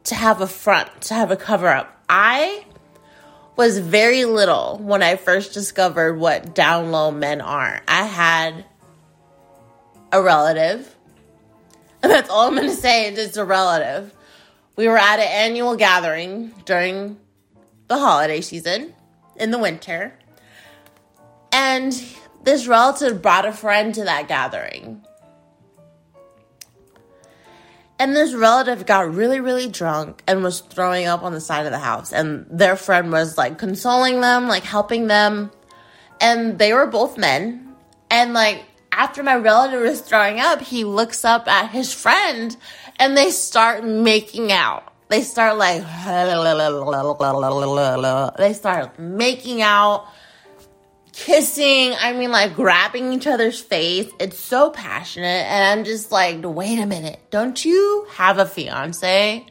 to 0.03 0.17
have 0.17 0.41
a 0.41 0.49
front, 0.49 1.03
to 1.03 1.15
have 1.15 1.31
a 1.31 1.37
cover 1.37 1.69
up. 1.69 1.97
I 2.09 2.65
was 3.55 3.79
very 3.79 4.25
little 4.25 4.81
when 4.83 5.05
I 5.05 5.15
first 5.15 5.55
discovered 5.55 6.19
what 6.19 6.57
down 6.57 6.91
low 6.91 7.13
men 7.13 7.41
are. 7.41 7.81
I 7.87 8.03
had 8.03 8.65
a 10.11 10.21
relative, 10.21 10.96
and 12.03 12.13
that's 12.13 12.31
all 12.31 12.49
I'm 12.49 12.55
going 12.55 12.69
to 12.69 12.75
say 12.75 13.13
is 13.13 13.19
it's 13.19 13.37
a 13.37 13.45
relative. 13.45 14.13
We 14.77 14.89
were 14.89 14.99
at 14.99 15.19
an 15.19 15.29
annual 15.29 15.77
gathering 15.77 16.53
during 16.65 17.19
the 17.89 17.99
holiday 17.99 18.41
season 18.41 18.95
in 19.37 19.51
the 19.51 19.59
winter, 19.59 20.19
and 21.53 21.93
this 22.43 22.67
relative 22.67 23.23
brought 23.23 23.47
a 23.47 23.53
friend 23.53 23.95
to 23.95 24.05
that 24.05 24.29
gathering. 24.29 25.03
And 27.99 28.15
this 28.15 28.35
relative 28.35 28.85
got 28.85 29.13
really, 29.15 29.41
really 29.41 29.69
drunk 29.69 30.23
and 30.27 30.43
was 30.43 30.61
throwing 30.61 31.07
up 31.07 31.23
on 31.23 31.33
the 31.33 31.41
side 31.41 31.65
of 31.65 31.73
the 31.73 31.79
house. 31.79 32.13
And 32.13 32.47
their 32.51 32.77
friend 32.77 33.11
was 33.11 33.39
like 33.39 33.59
consoling 33.59 34.21
them, 34.21 34.49
like 34.49 34.65
helping 34.65 35.07
them. 35.07 35.51
And 36.21 36.59
they 36.59 36.75
were 36.75 36.87
both 36.87 37.17
men. 37.17 37.75
And 38.11 38.35
like 38.35 38.65
after 38.97 39.23
my 39.23 39.37
relative 39.37 39.83
was 39.83 40.01
throwing 40.01 40.41
up, 40.41 40.63
he 40.63 40.85
looks 40.85 41.25
up 41.25 41.47
at 41.47 41.71
his 41.71 41.93
friend 41.93 42.57
and 42.99 43.17
they 43.17 43.31
start 43.31 43.85
making 43.85 44.51
out. 44.51 44.93
They 45.09 45.23
start 45.23 45.59
like, 45.59 45.83
they 48.39 48.53
start 48.55 48.99
making 48.99 49.63
out 49.63 50.09
kissing. 51.13 51.95
I 52.01 52.15
mean, 52.15 52.31
like 52.31 52.55
grabbing 52.55 53.13
each 53.13 53.27
other's 53.27 53.61
face. 53.61 54.11
It's 54.19 54.39
so 54.39 54.71
passionate. 54.71 55.47
And 55.47 55.79
I'm 55.79 55.85
just 55.85 56.11
like, 56.11 56.39
wait 56.43 56.81
a 56.81 56.87
minute. 56.87 57.21
Don't 57.31 57.63
you 57.65 58.07
have 58.13 58.39
a 58.39 58.47
fiance 58.47 59.45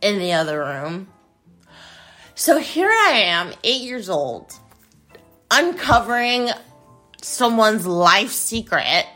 in 0.00 0.18
the 0.18 0.32
other 0.32 0.60
room? 0.60 1.08
So 2.34 2.58
here 2.58 2.88
I 2.88 3.20
am, 3.26 3.52
eight 3.62 3.82
years 3.82 4.08
old, 4.08 4.52
uncovering 5.50 6.48
someone's 7.22 7.86
life 7.86 8.30
secret. 8.30 9.06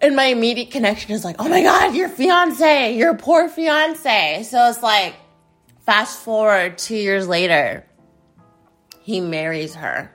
And 0.00 0.16
my 0.16 0.26
immediate 0.26 0.70
connection 0.70 1.12
is 1.12 1.24
like, 1.24 1.36
oh 1.38 1.48
my 1.48 1.62
God, 1.62 1.94
your 1.94 2.08
fiance, 2.08 2.96
your 2.96 3.14
poor 3.14 3.48
fiance. 3.48 4.42
So 4.42 4.68
it's 4.68 4.82
like, 4.82 5.14
Fast 5.84 6.18
forward 6.20 6.78
two 6.78 6.96
years 6.96 7.28
later, 7.28 7.84
he 9.02 9.20
marries 9.20 9.74
her. 9.74 10.10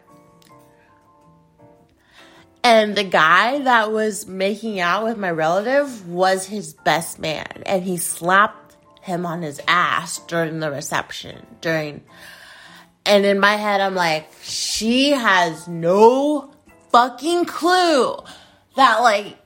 And 2.64 2.96
the 2.96 3.04
guy 3.04 3.60
that 3.60 3.92
was 3.92 4.28
making 4.28 4.80
out 4.80 5.04
with 5.04 5.18
my 5.18 5.30
relative 5.30 6.08
was 6.08 6.48
his 6.48 6.74
best 6.74 7.20
man. 7.20 7.64
And 7.68 7.84
he 7.84 7.98
slapped 7.98 8.59
him 9.02 9.26
on 9.26 9.42
his 9.42 9.62
ass 9.68 10.20
during 10.28 10.60
the 10.60 10.72
reception. 10.72 11.46
During. 11.62 12.04
And 13.06 13.26
in 13.26 13.40
my 13.40 13.56
head, 13.56 13.82
I'm 13.82 13.96
like, 13.96 14.30
she 14.44 15.12
has 15.12 15.68
no 15.68 16.52
fucking 16.92 17.46
clue 17.46 18.16
that, 18.76 19.00
like, 19.00 19.38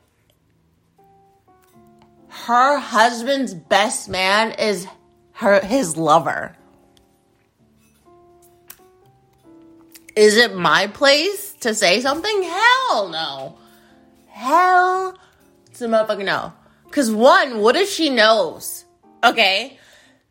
her 2.28 2.78
husband's 2.80 3.54
best 3.54 4.10
man 4.10 4.52
is 4.54 4.88
her 5.34 5.60
his 5.62 5.96
lover. 5.96 6.56
Is 10.16 10.38
it 10.38 10.56
my 10.56 10.88
place 10.88 11.54
to 11.62 11.74
say 11.74 12.02
something? 12.02 12.44
Hell 12.44 13.10
no. 13.10 13.58
Hell 14.28 15.18
to 15.76 15.86
motherfucking 15.86 16.26
no. 16.26 16.54
Cause 16.92 17.12
one, 17.12 17.60
what 17.60 17.76
if 17.76 17.90
she 17.90 18.10
knows? 18.10 18.83
Okay. 19.24 19.80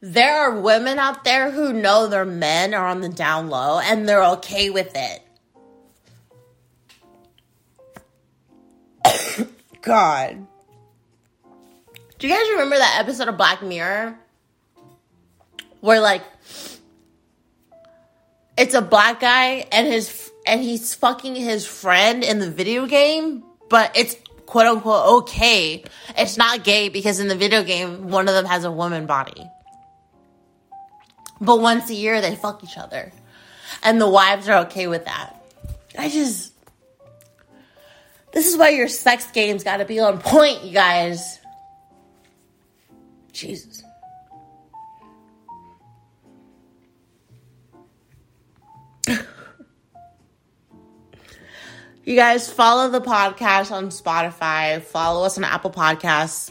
There 0.01 0.37
are 0.37 0.61
women 0.61 0.99
out 0.99 1.25
there 1.25 1.51
who 1.51 1.73
know 1.73 2.09
their 2.09 2.25
men 2.25 2.75
are 2.75 2.87
on 2.87 3.01
the 3.01 3.09
down 3.09 3.49
low 3.49 3.79
and 3.79 4.09
they're 4.09 4.25
okay 4.25 4.69
with 4.71 4.93
it. 4.95 5.23
God. 9.83 10.47
Do 12.19 12.29
you 12.29 12.35
guys 12.35 12.49
remember 12.51 12.77
that 12.77 12.99
episode 13.01 13.29
of 13.29 13.37
Black 13.37 13.63
Mirror 13.63 14.19
where 15.81 16.01
like 16.01 16.23
it's 18.57 18.75
a 18.75 18.83
black 18.83 19.21
guy 19.21 19.67
and 19.73 19.87
his 19.87 20.31
and 20.47 20.61
he's 20.61 20.95
fucking 20.95 21.35
his 21.35 21.67
friend 21.67 22.23
in 22.25 22.39
the 22.39 22.51
video 22.51 22.87
game, 22.87 23.45
but 23.69 23.97
it's 23.97 24.17
quote 24.53 24.67
unquote 24.67 25.23
okay. 25.23 25.83
It's 26.19 26.37
not 26.37 26.63
gay 26.63 26.91
because 26.91 27.21
in 27.21 27.29
the 27.29 27.35
video 27.35 27.63
game 27.63 28.09
one 28.09 28.29
of 28.29 28.35
them 28.35 28.45
has 28.45 28.65
a 28.65 28.71
woman 28.71 29.07
body. 29.07 29.49
But 31.41 31.59
once 31.59 31.89
a 31.89 31.95
year 31.95 32.21
they 32.21 32.37
fuck 32.37 32.63
each 32.63 32.77
other. 32.77 33.15
And 33.83 33.99
the 33.99 34.09
wives 34.09 34.51
are 34.51 34.67
okay 34.67 34.89
with 34.89 35.07
that. 35.07 35.43
I 35.99 36.11
just 36.11 36.53
This 38.35 38.47
is 38.47 38.59
why 38.59 38.69
your 38.69 38.89
sex 38.89 39.31
games 39.31 39.65
got 39.65 39.79
to 39.79 39.87
be 39.87 40.01
on 40.01 40.19
point, 40.19 40.63
you 40.65 40.73
guys. 40.75 41.39
Jesus. 43.33 43.83
You 52.05 52.17
guys 52.17 52.51
follow 52.51 52.89
the 52.89 53.01
podcast 53.01 53.71
on 53.71 53.91
Spotify, 53.91 54.83
follow 54.83 55.25
us 55.25 55.39
on 55.39 55.45
Apple 55.45 55.71
Podcasts, 55.71 56.51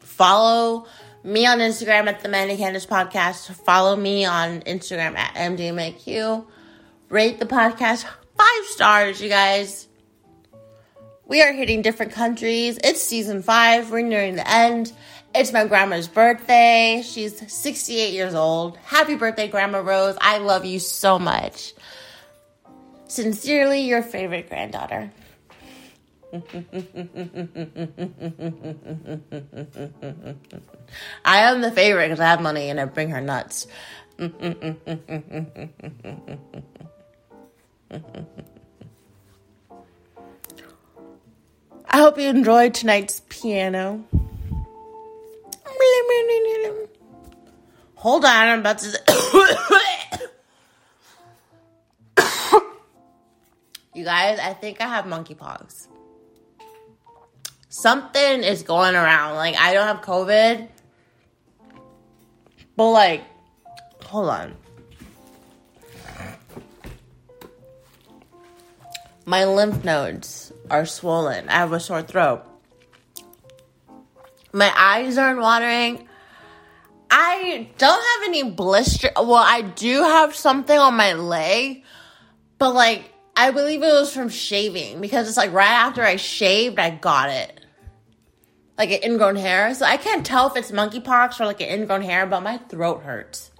follow 0.00 0.86
me 1.24 1.46
on 1.46 1.60
Instagram 1.60 2.08
at 2.08 2.20
the 2.20 2.28
Manic 2.28 2.58
Candice 2.58 2.86
Podcast, 2.86 3.50
follow 3.64 3.96
me 3.96 4.26
on 4.26 4.60
Instagram 4.60 5.16
at 5.16 5.34
MDMAQ, 5.34 6.46
rate 7.08 7.38
the 7.38 7.46
podcast 7.46 8.04
five 8.36 8.64
stars, 8.66 9.18
you 9.18 9.30
guys. 9.30 9.88
We 11.24 11.40
are 11.40 11.54
hitting 11.54 11.80
different 11.80 12.12
countries. 12.12 12.78
It's 12.84 13.00
season 13.00 13.42
five. 13.42 13.90
We're 13.90 14.02
nearing 14.02 14.36
the 14.36 14.48
end. 14.48 14.92
It's 15.34 15.54
my 15.54 15.66
grandma's 15.66 16.06
birthday. 16.06 17.02
She's 17.02 17.50
68 17.50 18.12
years 18.12 18.34
old. 18.34 18.76
Happy 18.84 19.14
birthday, 19.16 19.48
Grandma 19.48 19.78
Rose. 19.78 20.18
I 20.20 20.36
love 20.36 20.66
you 20.66 20.78
so 20.80 21.18
much. 21.18 21.72
Sincerely, 23.08 23.82
your 23.82 24.02
favorite 24.02 24.48
granddaughter. 24.48 25.10
I 31.24 31.38
am 31.38 31.60
the 31.60 31.70
favorite 31.70 32.08
because 32.08 32.20
I 32.20 32.26
have 32.26 32.40
money 32.42 32.68
and 32.68 32.80
I 32.80 32.84
bring 32.84 33.10
her 33.10 33.20
nuts. 33.20 33.66
I 41.88 41.98
hope 41.98 42.18
you 42.18 42.28
enjoyed 42.28 42.74
tonight's 42.74 43.22
piano. 43.28 44.04
Hold 47.94 48.24
on, 48.24 48.30
I'm 48.30 48.60
about 48.60 48.78
to. 48.78 48.98
You 53.96 54.04
guys, 54.04 54.38
I 54.38 54.52
think 54.52 54.82
I 54.82 54.88
have 54.88 55.06
monkeypox. 55.06 55.88
Something 57.70 58.42
is 58.44 58.62
going 58.62 58.94
around. 58.94 59.36
Like, 59.36 59.56
I 59.56 59.72
don't 59.72 59.86
have 59.86 60.02
COVID. 60.02 60.68
But, 62.76 62.90
like, 62.90 63.22
hold 64.04 64.28
on. 64.28 64.54
My 69.24 69.46
lymph 69.46 69.82
nodes 69.82 70.52
are 70.68 70.84
swollen. 70.84 71.48
I 71.48 71.52
have 71.52 71.72
a 71.72 71.80
sore 71.80 72.02
throat. 72.02 72.44
My 74.52 74.70
eyes 74.76 75.16
aren't 75.16 75.40
watering. 75.40 76.06
I 77.10 77.70
don't 77.78 78.04
have 78.04 78.28
any 78.28 78.42
blister. 78.50 79.08
Well, 79.16 79.36
I 79.36 79.62
do 79.62 80.02
have 80.02 80.36
something 80.36 80.78
on 80.78 80.94
my 80.96 81.14
leg, 81.14 81.82
but 82.58 82.74
like 82.74 83.10
I 83.38 83.50
believe 83.50 83.82
it 83.82 83.92
was 83.92 84.14
from 84.14 84.30
shaving 84.30 85.02
because 85.02 85.28
it's 85.28 85.36
like 85.36 85.52
right 85.52 85.68
after 85.68 86.02
I 86.02 86.16
shaved, 86.16 86.78
I 86.78 86.90
got 86.90 87.28
it. 87.28 87.60
Like 88.78 88.90
an 88.90 89.00
ingrown 89.02 89.36
hair. 89.36 89.74
So 89.74 89.84
I 89.84 89.98
can't 89.98 90.24
tell 90.24 90.46
if 90.48 90.56
it's 90.56 90.70
monkeypox 90.70 91.38
or 91.38 91.44
like 91.44 91.60
an 91.60 91.68
ingrown 91.68 92.00
hair, 92.00 92.24
but 92.26 92.40
my 92.42 92.56
throat 92.56 93.02
hurts. 93.02 93.50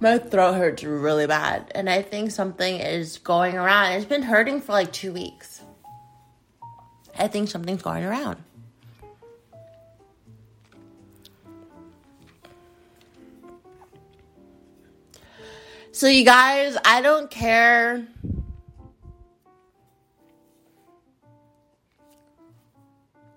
My 0.00 0.18
throat 0.18 0.54
hurts 0.54 0.82
really 0.82 1.28
bad. 1.28 1.70
And 1.74 1.88
I 1.88 2.02
think 2.02 2.32
something 2.32 2.80
is 2.80 3.18
going 3.18 3.56
around. 3.56 3.92
It's 3.92 4.04
been 4.04 4.22
hurting 4.22 4.60
for 4.60 4.72
like 4.72 4.92
two 4.92 5.12
weeks. 5.12 5.62
I 7.16 7.28
think 7.28 7.48
something's 7.48 7.82
going 7.82 8.04
around. 8.04 8.42
So, 15.94 16.08
you 16.08 16.24
guys, 16.24 16.76
I 16.84 17.02
don't 17.02 17.30
care. 17.30 18.04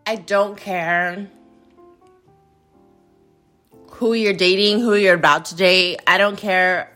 I 0.07 0.15
don't 0.15 0.57
care 0.57 1.29
who 3.91 4.15
you're 4.15 4.33
dating, 4.33 4.79
who 4.79 4.95
you're 4.95 5.13
about 5.13 5.45
to 5.45 5.55
date. 5.55 5.99
I 6.07 6.17
don't 6.17 6.35
care 6.35 6.91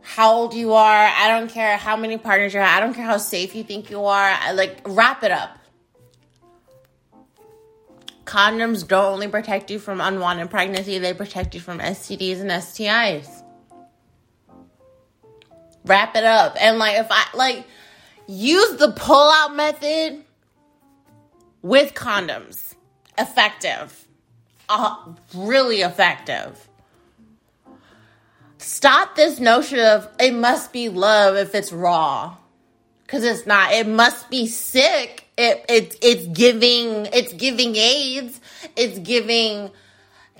how 0.00 0.32
old 0.32 0.54
you 0.54 0.72
are. 0.72 1.06
I 1.06 1.28
don't 1.28 1.50
care 1.50 1.76
how 1.76 1.94
many 1.94 2.16
partners 2.16 2.54
you 2.54 2.60
have. 2.60 2.78
I 2.78 2.80
don't 2.80 2.94
care 2.94 3.04
how 3.04 3.18
safe 3.18 3.54
you 3.54 3.64
think 3.64 3.90
you 3.90 4.06
are. 4.06 4.30
I 4.30 4.52
like 4.52 4.80
wrap 4.86 5.22
it 5.22 5.30
up. 5.30 5.58
condoms 8.24 8.88
don't 8.88 9.12
only 9.12 9.28
protect 9.28 9.70
you 9.70 9.78
from 9.78 10.00
unwanted 10.00 10.48
pregnancy, 10.48 10.98
they 10.98 11.12
protect 11.12 11.54
you 11.54 11.60
from 11.60 11.80
STDs 11.80 12.40
and 12.40 12.50
STIs. 12.50 13.33
Wrap 15.84 16.16
it 16.16 16.24
up. 16.24 16.56
And 16.60 16.78
like 16.78 16.98
if 16.98 17.06
I 17.10 17.26
like 17.34 17.66
use 18.26 18.76
the 18.76 18.92
pull 18.92 19.30
out 19.30 19.54
method 19.54 20.24
with 21.62 21.94
condoms. 21.94 22.74
Effective. 23.18 24.06
Uh, 24.68 24.96
really 25.34 25.80
effective. 25.82 26.68
Stop 28.58 29.14
this 29.14 29.40
notion 29.40 29.78
of 29.78 30.08
it 30.18 30.34
must 30.34 30.72
be 30.72 30.88
love 30.88 31.36
if 31.36 31.54
it's 31.54 31.72
raw. 31.72 32.36
Cause 33.06 33.22
it's 33.22 33.46
not. 33.46 33.72
It 33.72 33.86
must 33.86 34.30
be 34.30 34.46
sick. 34.46 35.28
It, 35.36 35.64
it 35.68 35.98
it's 36.00 36.26
giving 36.26 37.06
it's 37.12 37.32
giving 37.34 37.76
AIDS. 37.76 38.40
It's 38.76 38.98
giving 38.98 39.70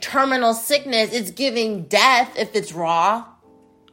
terminal 0.00 0.54
sickness. 0.54 1.12
It's 1.12 1.30
giving 1.30 1.84
death 1.84 2.38
if 2.38 2.54
it's 2.54 2.72
raw. 2.72 3.26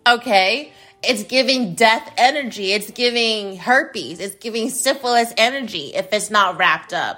Okay. 0.08 0.72
It's 1.04 1.24
giving 1.24 1.74
death 1.74 2.14
energy. 2.18 2.74
It's 2.74 2.92
giving 2.92 3.58
herpes. 3.58 4.20
It's 4.20 4.36
giving 4.36 4.70
syphilis 4.70 5.34
energy 5.36 5.94
if 5.96 6.14
it's 6.14 6.30
not 6.30 6.58
wrapped 6.58 6.94
up. 6.94 7.18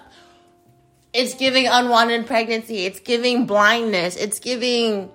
It's 1.13 1.35
giving 1.35 1.67
unwanted 1.67 2.25
pregnancy. 2.25 2.85
It's 2.85 2.99
giving 2.99 3.45
blindness. 3.45 4.15
It's 4.15 4.39
giving 4.39 5.11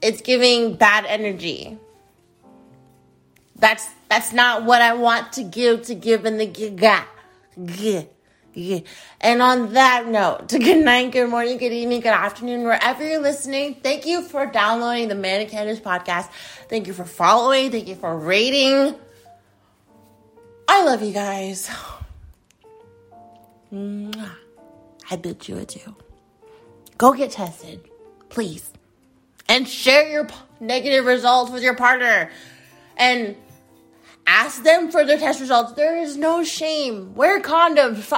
it's 0.00 0.20
giving 0.20 0.76
bad 0.76 1.04
energy. 1.06 1.78
That's 3.56 3.86
that's 4.08 4.32
not 4.32 4.64
what 4.64 4.80
I 4.80 4.94
want 4.94 5.32
to 5.34 5.42
give 5.42 5.82
to 5.82 5.94
give 5.94 6.24
in 6.24 6.38
the 6.38 6.46
giga. 6.46 7.04
And 8.56 9.42
on 9.42 9.72
that 9.72 10.06
note, 10.06 10.48
good 10.48 10.84
night, 10.84 11.12
good 11.12 11.28
morning, 11.28 11.58
good 11.58 11.72
evening, 11.72 12.00
good 12.00 12.08
afternoon, 12.08 12.64
wherever 12.64 13.06
you're 13.06 13.20
listening. 13.20 13.74
Thank 13.82 14.06
you 14.06 14.22
for 14.22 14.46
downloading 14.46 15.08
the 15.08 15.14
Manic 15.14 15.50
Candice 15.50 15.80
podcast. 15.80 16.28
Thank 16.68 16.86
you 16.86 16.92
for 16.92 17.04
following. 17.04 17.70
Thank 17.70 17.88
you 17.88 17.96
for 17.96 18.16
rating. 18.16 18.94
I 20.68 20.84
love 20.84 21.02
you 21.02 21.12
guys. 21.12 21.70
I 25.10 25.16
bid 25.16 25.48
you 25.48 25.58
adieu. 25.58 25.96
Go 26.96 27.12
get 27.12 27.32
tested, 27.32 27.80
please. 28.28 28.70
And 29.48 29.68
share 29.68 30.08
your 30.08 30.28
negative 30.60 31.04
results 31.04 31.50
with 31.50 31.62
your 31.62 31.74
partner. 31.74 32.30
And 32.96 33.36
ask 34.26 34.62
them 34.62 34.90
for 34.90 35.04
their 35.04 35.18
test 35.18 35.40
results. 35.40 35.72
There 35.72 35.96
is 35.96 36.16
no 36.16 36.44
shame. 36.44 37.14
Wear 37.14 37.40
condoms. 37.40 38.12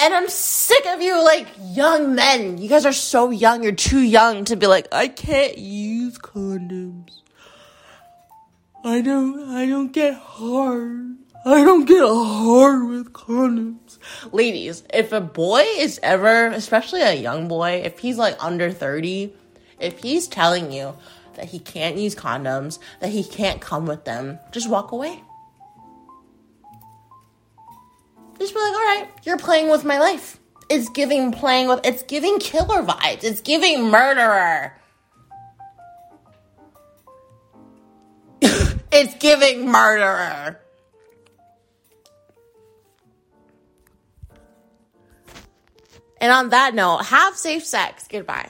And 0.00 0.12
I'm 0.12 0.28
sick 0.28 0.84
of 0.86 1.00
you, 1.00 1.22
like, 1.24 1.46
young 1.60 2.14
men. 2.14 2.58
You 2.58 2.68
guys 2.68 2.84
are 2.84 2.92
so 2.92 3.30
young. 3.30 3.62
You're 3.62 3.72
too 3.72 4.00
young 4.00 4.44
to 4.46 4.56
be 4.56 4.66
like, 4.66 4.88
I 4.92 5.08
can't 5.08 5.56
use 5.56 6.18
condoms. 6.18 7.20
I 8.84 9.00
don't, 9.00 9.48
I 9.48 9.66
don't 9.66 9.92
get 9.92 10.14
hard. 10.14 11.16
I 11.46 11.62
don't 11.64 11.84
get 11.84 12.02
hard 12.02 12.88
with 12.88 13.12
condoms. 13.12 13.98
Ladies, 14.32 14.82
if 14.92 15.12
a 15.12 15.20
boy 15.20 15.60
is 15.76 16.00
ever, 16.02 16.46
especially 16.46 17.02
a 17.02 17.14
young 17.14 17.48
boy, 17.48 17.82
if 17.84 17.98
he's 17.98 18.18
like 18.18 18.42
under 18.42 18.70
30, 18.70 19.32
if 19.78 19.98
he's 20.00 20.26
telling 20.26 20.72
you 20.72 20.94
that 21.36 21.46
he 21.46 21.58
can't 21.58 21.96
use 21.96 22.14
condoms, 22.14 22.78
that 23.00 23.10
he 23.10 23.24
can't 23.24 23.60
come 23.60 23.86
with 23.86 24.04
them, 24.04 24.38
just 24.52 24.68
walk 24.68 24.92
away. 24.92 25.22
Just 28.38 28.54
be 28.54 28.60
like, 28.60 28.72
all 28.72 28.78
right, 28.78 29.08
you're 29.22 29.38
playing 29.38 29.70
with 29.70 29.84
my 29.84 29.98
life. 29.98 30.38
It's 30.68 30.88
giving 30.88 31.32
playing 31.32 31.68
with, 31.68 31.80
it's 31.84 32.02
giving 32.02 32.38
killer 32.38 32.82
vibes. 32.82 33.22
It's 33.22 33.40
giving 33.40 33.90
murderer. 33.90 34.76
it's 38.42 39.14
giving 39.16 39.70
murderer. 39.70 40.60
And 46.20 46.32
on 46.32 46.48
that 46.50 46.74
note, 46.74 47.04
have 47.04 47.36
safe 47.36 47.66
sex. 47.66 48.08
Goodbye. 48.08 48.48